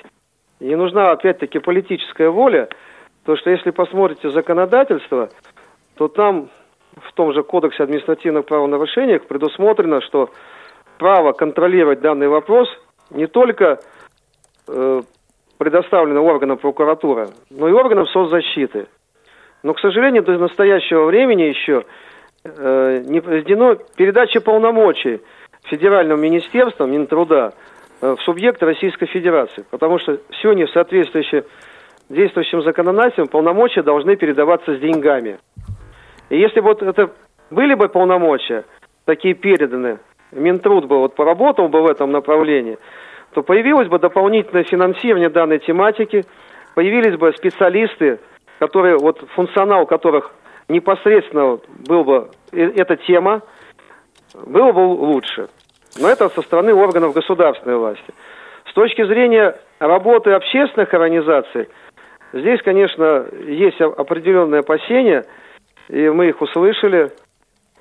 [0.59, 2.69] И нужна, опять-таки, политическая воля.
[3.25, 5.29] То, что если посмотрите законодательство,
[5.97, 6.49] то там
[6.97, 10.31] в том же Кодексе административных правонарушений предусмотрено, что
[10.99, 12.69] право контролировать данный вопрос
[13.11, 13.81] не только
[14.67, 15.03] э,
[15.59, 18.87] предоставлено органам прокуратуры, но и органам соцзащиты.
[19.63, 21.85] Но, к сожалению, до настоящего времени еще
[22.45, 25.21] э, не проведено передача полномочий
[25.65, 27.53] Федеральным министерством Минтруда
[28.01, 29.65] в субъект Российской Федерации.
[29.71, 31.45] Потому что сегодня в соответствии
[32.09, 35.39] действующим законодательством полномочия должны передаваться с деньгами.
[36.31, 37.11] И если вот это
[37.51, 38.65] были бы полномочия,
[39.05, 39.99] такие переданы,
[40.33, 42.79] Минтруд бы вот поработал бы в этом направлении,
[43.33, 46.25] то появилось бы дополнительное финансирование данной тематики,
[46.75, 48.21] появились бы специалисты,
[48.59, 50.33] которые, вот функционал которых
[50.69, 53.43] непосредственно был бы э, эта тема,
[54.47, 55.49] было бы лучше.
[55.97, 58.15] Но это со стороны органов государственной власти.
[58.69, 61.69] С точки зрения работы общественных организаций,
[62.33, 65.25] здесь, конечно, есть определенные опасения,
[65.89, 67.11] и мы их услышали,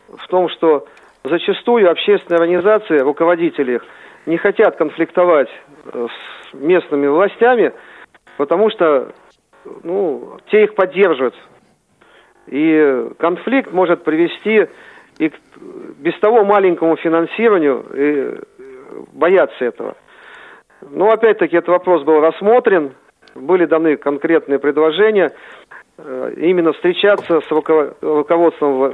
[0.08, 0.88] в том, что
[1.24, 3.86] зачастую общественные организации, руководители их,
[4.26, 5.50] не хотят конфликтовать
[5.86, 6.08] э,
[6.52, 7.74] с местными властями,
[8.38, 9.12] потому что
[9.84, 11.36] ну, те их поддерживают.
[12.48, 14.68] И конфликт может привести
[15.20, 15.32] и
[15.98, 18.40] без того маленькому финансированию, и
[19.14, 19.96] боятся этого.
[20.82, 22.94] Но опять-таки этот вопрос был рассмотрен,
[23.36, 25.32] были даны конкретные предложения,
[25.98, 28.94] э, именно встречаться с руководством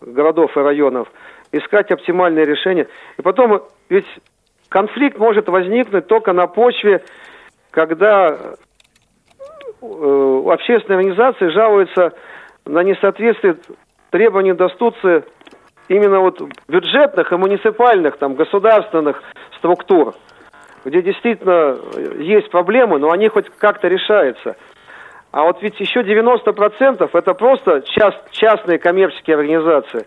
[0.00, 1.08] городов и районов,
[1.52, 2.88] искать оптимальные решения.
[3.18, 4.06] И потом, ведь
[4.68, 7.02] конфликт может возникнуть только на почве,
[7.70, 8.38] когда
[9.82, 12.12] э, общественные организации жалуются
[12.64, 13.56] на несоответствие
[14.14, 15.24] требований достуции
[15.88, 19.20] именно вот бюджетных и муниципальных, там, государственных
[19.58, 20.14] структур,
[20.84, 21.76] где действительно
[22.20, 24.54] есть проблемы, но они хоть как-то решаются.
[25.32, 30.06] А вот ведь еще 90% это просто част, частные коммерческие организации.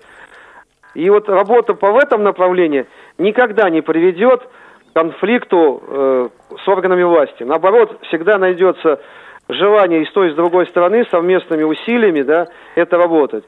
[0.94, 2.86] И вот работа по в этом направлении
[3.18, 6.30] никогда не приведет к конфликту э,
[6.64, 7.44] с органами власти.
[7.44, 9.02] Наоборот, всегда найдется
[9.50, 13.44] желание и с той, и с другой стороны совместными усилиями да, это работать.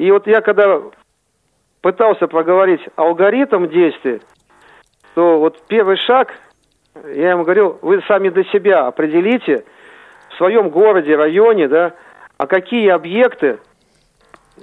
[0.00, 0.80] И вот я когда
[1.82, 4.22] пытался проговорить алгоритм действий,
[5.14, 6.32] то вот первый шаг,
[7.04, 9.66] я ему говорил, вы сами для себя определите
[10.30, 11.92] в своем городе, районе, да,
[12.38, 13.58] а какие объекты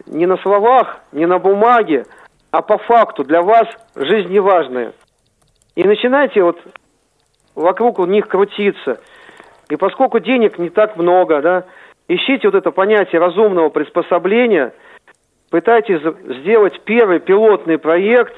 [0.07, 2.07] не на словах, не на бумаге,
[2.49, 4.93] а по факту для вас жизневажные.
[5.75, 6.57] И начинайте вот
[7.53, 8.99] вокруг них крутиться.
[9.69, 11.65] И поскольку денег не так много, да,
[12.07, 14.73] ищите вот это понятие разумного приспособления,
[15.49, 16.01] пытайтесь
[16.41, 18.33] сделать первый пилотный проект,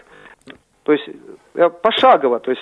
[0.83, 1.09] то есть
[1.55, 2.61] э, пошагово, то есть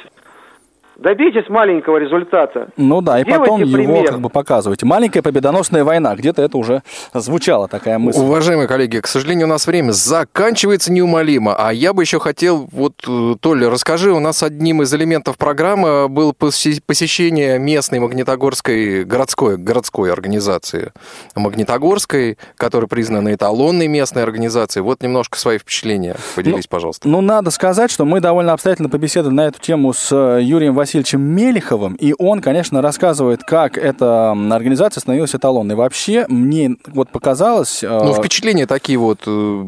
[1.00, 2.70] Добейтесь маленького результата.
[2.76, 4.08] Ну да, и Сделайте потом его пример.
[4.12, 4.86] как бы показывайте.
[4.88, 6.16] Маленькая победоносная война.
[6.16, 6.82] Где-то это уже
[7.14, 8.20] звучала такая мысль.
[8.20, 12.94] Уважаемые коллеги, к сожалению, у нас время заканчивается неумолимо, а я бы еще хотел, вот,
[13.08, 19.58] э, Толя, расскажи, у нас одним из элементов программы было посе- посещение местной Магнитогорской городской,
[19.58, 20.92] городской организации
[21.36, 24.82] Магнитогорской, которая признана эталонной местной организацией.
[24.84, 26.16] Вот немножко свои впечатления.
[26.36, 27.08] Поделись, пожалуйста.
[27.08, 30.87] Ну, надо сказать, что мы довольно обстоятельно побеседовали на эту тему с э, Юрием Васильевичем
[31.18, 35.76] Мелеховым, и он, конечно, рассказывает, как эта организация становилась эталонной.
[35.76, 37.84] Вообще, мне вот показалось...
[37.84, 39.66] э, Ну, впечатления такие вот, э,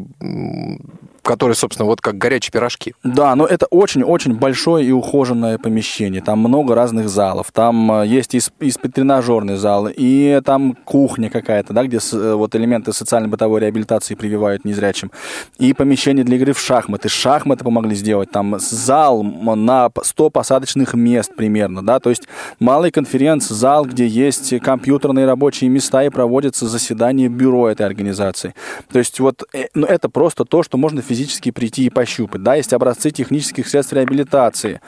[1.22, 2.94] которые, собственно, вот как горячие пирожки.
[3.02, 6.22] Да, но это очень-очень большое и ухоженное помещение.
[6.22, 7.52] Там много разных залов.
[7.52, 12.54] Там э, есть и, и тренажерный зал, и там кухня какая-то, да, где э, вот
[12.54, 15.10] элементы социально-бытовой реабилитации прививают незрячим.
[15.58, 17.08] И помещение для игры в шахматы.
[17.08, 18.30] Шахматы помогли сделать.
[18.30, 22.22] Там зал на п- 100 посадочных мест примерно, да, то есть
[22.58, 28.54] малый конференц-зал, где есть компьютерные рабочие места и проводятся заседания бюро этой организации.
[28.92, 31.19] То есть вот э, ну, это просто то, что можно физически
[31.50, 32.42] прийти и пощупать.
[32.42, 34.80] Да, есть образцы технических средств реабилитации.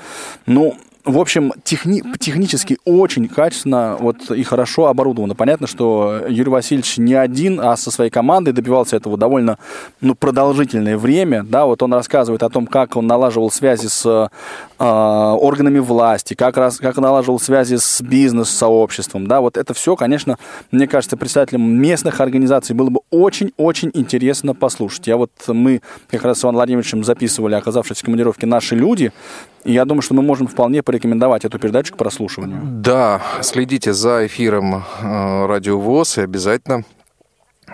[0.46, 5.34] Ну, в общем, техни- технически очень качественно вот, и хорошо оборудовано.
[5.34, 9.58] Понятно, что Юрий Васильевич не один, а со своей командой добивался этого довольно
[10.00, 11.42] ну, продолжительное время.
[11.42, 14.06] Да, вот он рассказывает о том, как он налаживал связи с
[14.78, 19.26] э, органами власти, как, раз, как налаживал связи с бизнес-сообществом.
[19.26, 20.38] Да, вот это все, конечно,
[20.70, 25.08] мне кажется, представителям местных организаций было бы очень-очень интересно послушать.
[25.08, 29.12] Я вот мы как раз с Иваном Владимировичем записывали, оказавшись в командировке «Наши люди»,
[29.64, 32.60] я думаю, что мы можем вполне порекомендовать эту передачу к прослушиванию.
[32.62, 36.84] Да, следите за эфиром э, Радио ВОЗ и обязательно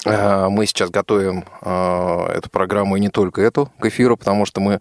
[0.05, 4.61] э, мы сейчас готовим э, эту программу и не только эту к эфиру, потому что
[4.61, 4.81] мы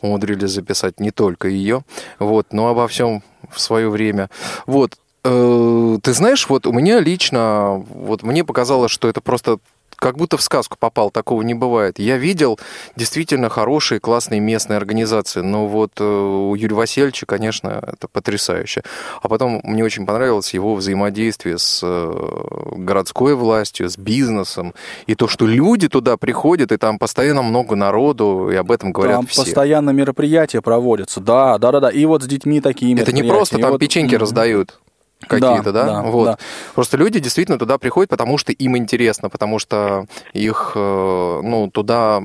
[0.00, 1.84] умудрились записать не только ее,
[2.18, 4.30] вот, но обо всем в свое время.
[4.66, 9.58] Вот, ты знаешь, вот у меня лично, вот мне показалось, что это просто
[10.02, 12.00] как будто в сказку попал, такого не бывает.
[12.00, 12.58] Я видел
[12.96, 18.82] действительно хорошие, классные местные организации, но вот э, у Юрия Васильевича, конечно, это потрясающе.
[19.22, 24.74] А потом мне очень понравилось его взаимодействие с э, городской властью, с бизнесом,
[25.06, 29.18] и то, что люди туда приходят, и там постоянно много народу, и об этом говорят
[29.18, 29.44] Там все.
[29.44, 31.90] постоянно мероприятия проводятся, да, да, да, да.
[31.90, 34.80] И вот с детьми такие Это не просто там вот, печеньки раздают
[35.26, 35.84] какие-то, да?
[35.84, 36.24] да, вот.
[36.24, 36.38] да.
[36.74, 42.22] Просто люди действительно туда приходят, потому что им интересно, потому что их э, ну, туда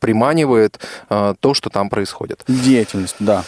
[0.00, 0.80] приманивает
[1.10, 2.42] э, то, что там происходит.
[2.48, 3.44] Деятельность, да.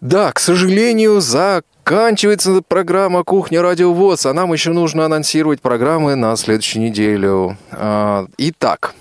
[0.00, 6.36] Да, к сожалению, заканчивается программа «Кухня Радио ВОЗ», а нам еще нужно анонсировать программы на
[6.36, 7.56] следующую неделю.
[7.72, 8.94] А, Итак,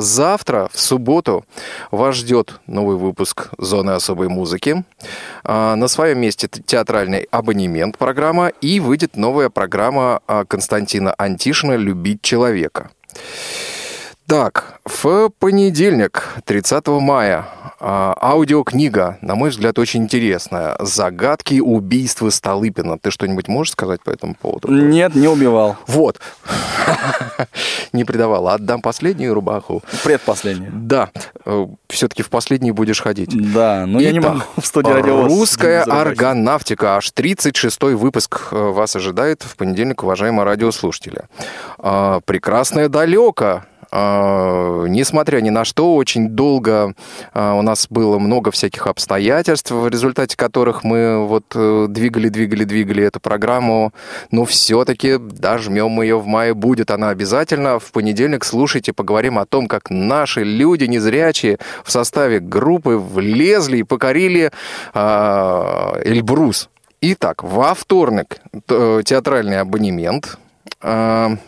[0.00, 1.44] завтра, в субботу,
[1.90, 4.84] вас ждет новый выпуск «Зоны особой музыки».
[5.44, 12.22] А, На своем месте театральный абонемент программа и выйдет новая программа а, Константина Антишина «Любить
[12.22, 12.90] человека».
[14.28, 17.46] Так, в понедельник, 30 мая,
[17.80, 20.76] а, аудиокнига, на мой взгляд, очень интересная.
[20.80, 22.98] «Загадки убийства Столыпина».
[22.98, 24.68] Ты что-нибудь можешь сказать по этому поводу?
[24.70, 25.78] Нет, не убивал.
[25.86, 26.20] Вот.
[27.94, 28.48] Не предавал.
[28.48, 29.82] Отдам последнюю рубаху.
[30.04, 30.68] Предпоследний.
[30.72, 31.08] Да,
[31.88, 33.30] все-таки в последний будешь ходить.
[33.54, 35.32] Да, ну я не могу в студии радиовоз.
[35.32, 36.96] Русская аргонавтика.
[36.96, 41.22] Аж 36-й выпуск э, вас ожидает в понедельник, уважаемые радиослушатели.
[41.78, 43.62] А, Прекрасное далеко.
[43.90, 46.94] А, Несмотря ни на что, очень долго
[47.32, 52.64] а, у нас было много всяких обстоятельств, в результате которых мы вот э, двигали, двигали,
[52.64, 53.92] двигали эту программу.
[54.30, 56.54] Но все-таки дожмем ее в мае.
[56.54, 57.78] Будет она обязательно.
[57.78, 63.82] В понедельник слушайте, поговорим о том, как наши люди незрячие в составе группы влезли и
[63.82, 64.50] покорили
[64.94, 66.68] а, Эльбрус.
[67.00, 70.38] Итак, во вторник т- театральный абонемент.
[70.80, 71.38] В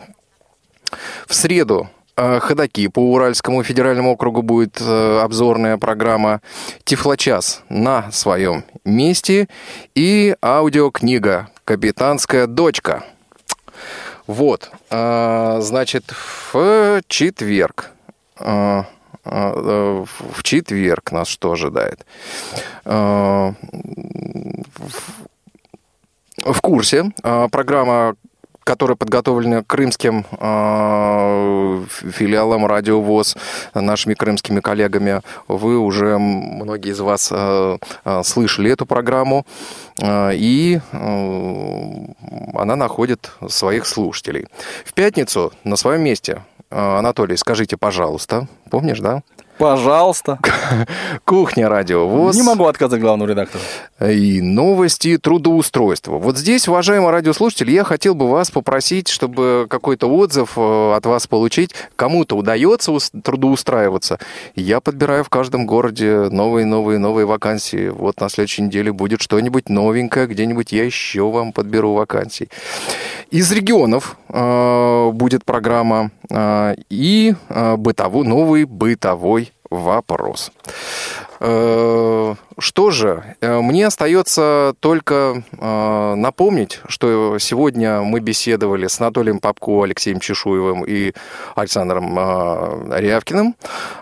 [1.29, 6.41] среду э, ходаки по Уральскому федеральному округу будет э, обзорная программа
[6.83, 9.47] Тифлочас на своем месте
[9.95, 13.03] и аудиокнига «Капитанская дочка».
[14.27, 16.05] Вот, э, значит,
[16.53, 17.91] в четверг,
[18.39, 18.83] э,
[19.25, 22.05] э, в четверг нас что ожидает?
[22.85, 23.53] Э,
[26.45, 27.11] в курсе.
[27.51, 28.15] Программа,
[28.63, 33.35] которая подготовлена крымским а, филиалом Радио ВОЗ,
[33.73, 35.21] нашими крымскими коллегами.
[35.47, 39.45] Вы уже, многие из вас а, а, слышали эту программу,
[40.01, 44.47] и она находит своих слушателей.
[44.85, 49.21] В пятницу на своем месте, Анатолий, скажите, пожалуйста, помнишь, да?
[49.61, 50.39] Пожалуйста.
[51.23, 52.35] Кухня Радио ВОЗ.
[52.35, 53.63] Не могу отказать главному редактору.
[54.03, 56.17] и новости трудоустройства.
[56.17, 61.27] Вот здесь, уважаемые радиослушатели, я хотел бы вас попросить, чтобы какой-то отзыв э, от вас
[61.27, 61.75] получить.
[61.95, 64.17] Кому-то удается ус- трудоустраиваться.
[64.55, 67.89] Я подбираю в каждом городе новые, новые, новые вакансии.
[67.89, 72.49] Вот на следующей неделе будет что-нибудь новенькое, где-нибудь я еще вам подберу вакансий.
[73.29, 80.51] Из регионов э, будет программа э, и э, бытовой, новый бытовой вопрос.
[82.61, 89.39] Э, Что же, э, мне остается только э, напомнить, что сегодня мы беседовали с Анатолием
[89.39, 91.13] Попко, Алексеем Чешуевым и
[91.55, 93.55] Александром э, Рявкиным.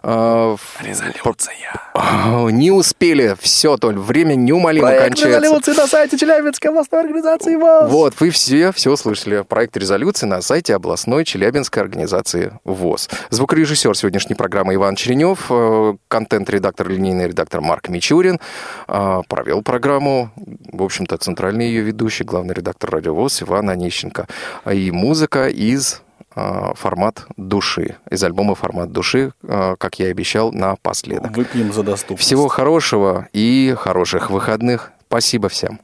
[0.04, 1.54] Резолюция.
[2.52, 3.36] Не успели.
[3.40, 5.74] Все, Толь, время неумолимо кончается.
[5.74, 7.90] на сайте Челябинской областной организации ВОЗ.
[7.90, 9.42] Вот, вы все все слышали.
[9.42, 13.10] Проект резолюции на сайте областной Челябинской организации ВОЗ.
[13.30, 18.40] Звукорежиссер сегодняшней программы Иван Черенев, э, контент-редактор, линейный редактор Марк Мичурин.
[18.88, 20.32] Э, Провел программу,
[20.72, 24.28] в общем-то, центральный ее ведущий, главный редактор Радио ВОЗ Иван Онищенко.
[24.72, 26.02] И музыка из
[26.36, 31.36] э, формат души, из альбома формат души, как я и обещал, напоследок.
[31.36, 32.26] Выпьем за доступность.
[32.26, 34.92] Всего хорошего и хороших выходных.
[35.08, 35.80] Спасибо всем.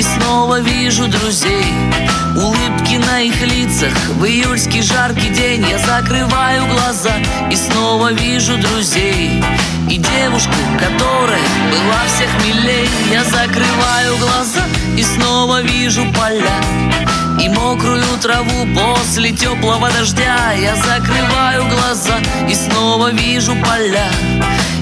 [0.00, 1.74] И снова вижу друзей.
[2.34, 3.92] Улыбки на их лицах.
[4.16, 7.12] В июльский жаркий день Я закрываю глаза
[7.50, 9.44] и снова вижу друзей.
[9.90, 14.64] И девушку, которая была всех милей Я закрываю глаза
[14.96, 20.52] и снова вижу поля и мокрую траву после теплого дождя.
[20.52, 22.18] Я закрываю глаза
[22.48, 24.10] и снова вижу поля.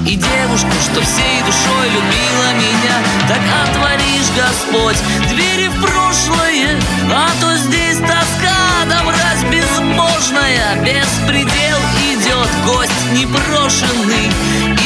[0.05, 2.97] И девушку, что всей душой любила меня.
[3.27, 4.97] Так отворишь, Господь,
[5.29, 6.79] двери в прошлое
[7.13, 10.75] А то здесь тоска, да мразь безбожная.
[10.81, 11.79] Беспредел
[12.11, 14.31] идет, гость непрошенный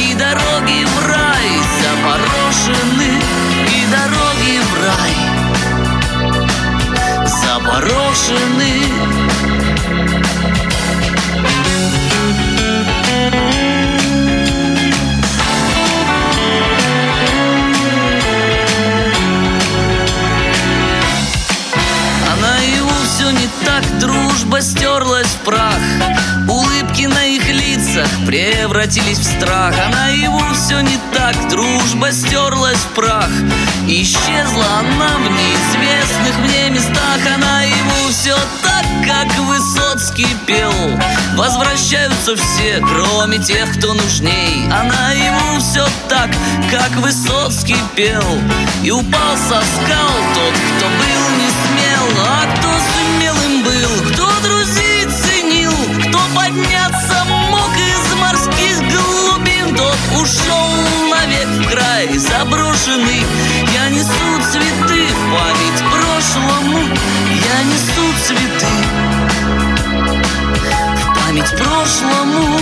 [0.02, 1.50] И дороги в рай
[1.80, 3.20] запорошены
[3.70, 4.23] И дороги
[28.26, 29.74] превратились в страх.
[29.74, 33.30] А наяву все не так, дружба стерлась в прах.
[33.86, 37.18] Исчезла она в неизвестных мне местах.
[37.34, 40.72] А наяву все так, как Высоцкий пел.
[41.36, 44.68] Возвращаются все, кроме тех, кто нужней.
[44.72, 46.30] А наяву все так,
[46.70, 48.24] как Высоцкий пел.
[48.82, 52.24] И упал со скал тот, кто был не смел.
[52.26, 52.63] А
[62.44, 63.22] край заброшенный.
[63.72, 66.78] Я несу цветы в память прошлому.
[66.78, 68.66] Я несу цветы
[70.96, 72.58] в память прошлому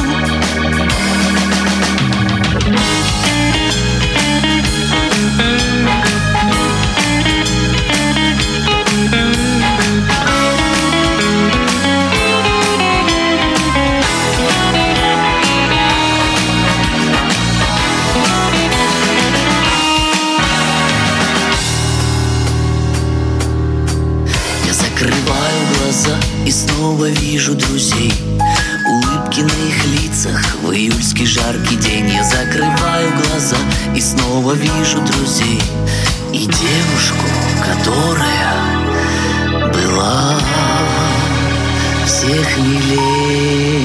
[27.43, 28.13] вижу друзей.
[28.89, 32.09] Улыбки на их лицах в июльский жаркий день.
[32.11, 33.57] Я закрываю глаза
[33.97, 35.61] и снова вижу друзей.
[36.33, 37.27] И девушку,
[37.67, 38.55] которая
[39.73, 40.39] была
[42.07, 43.82] всех милей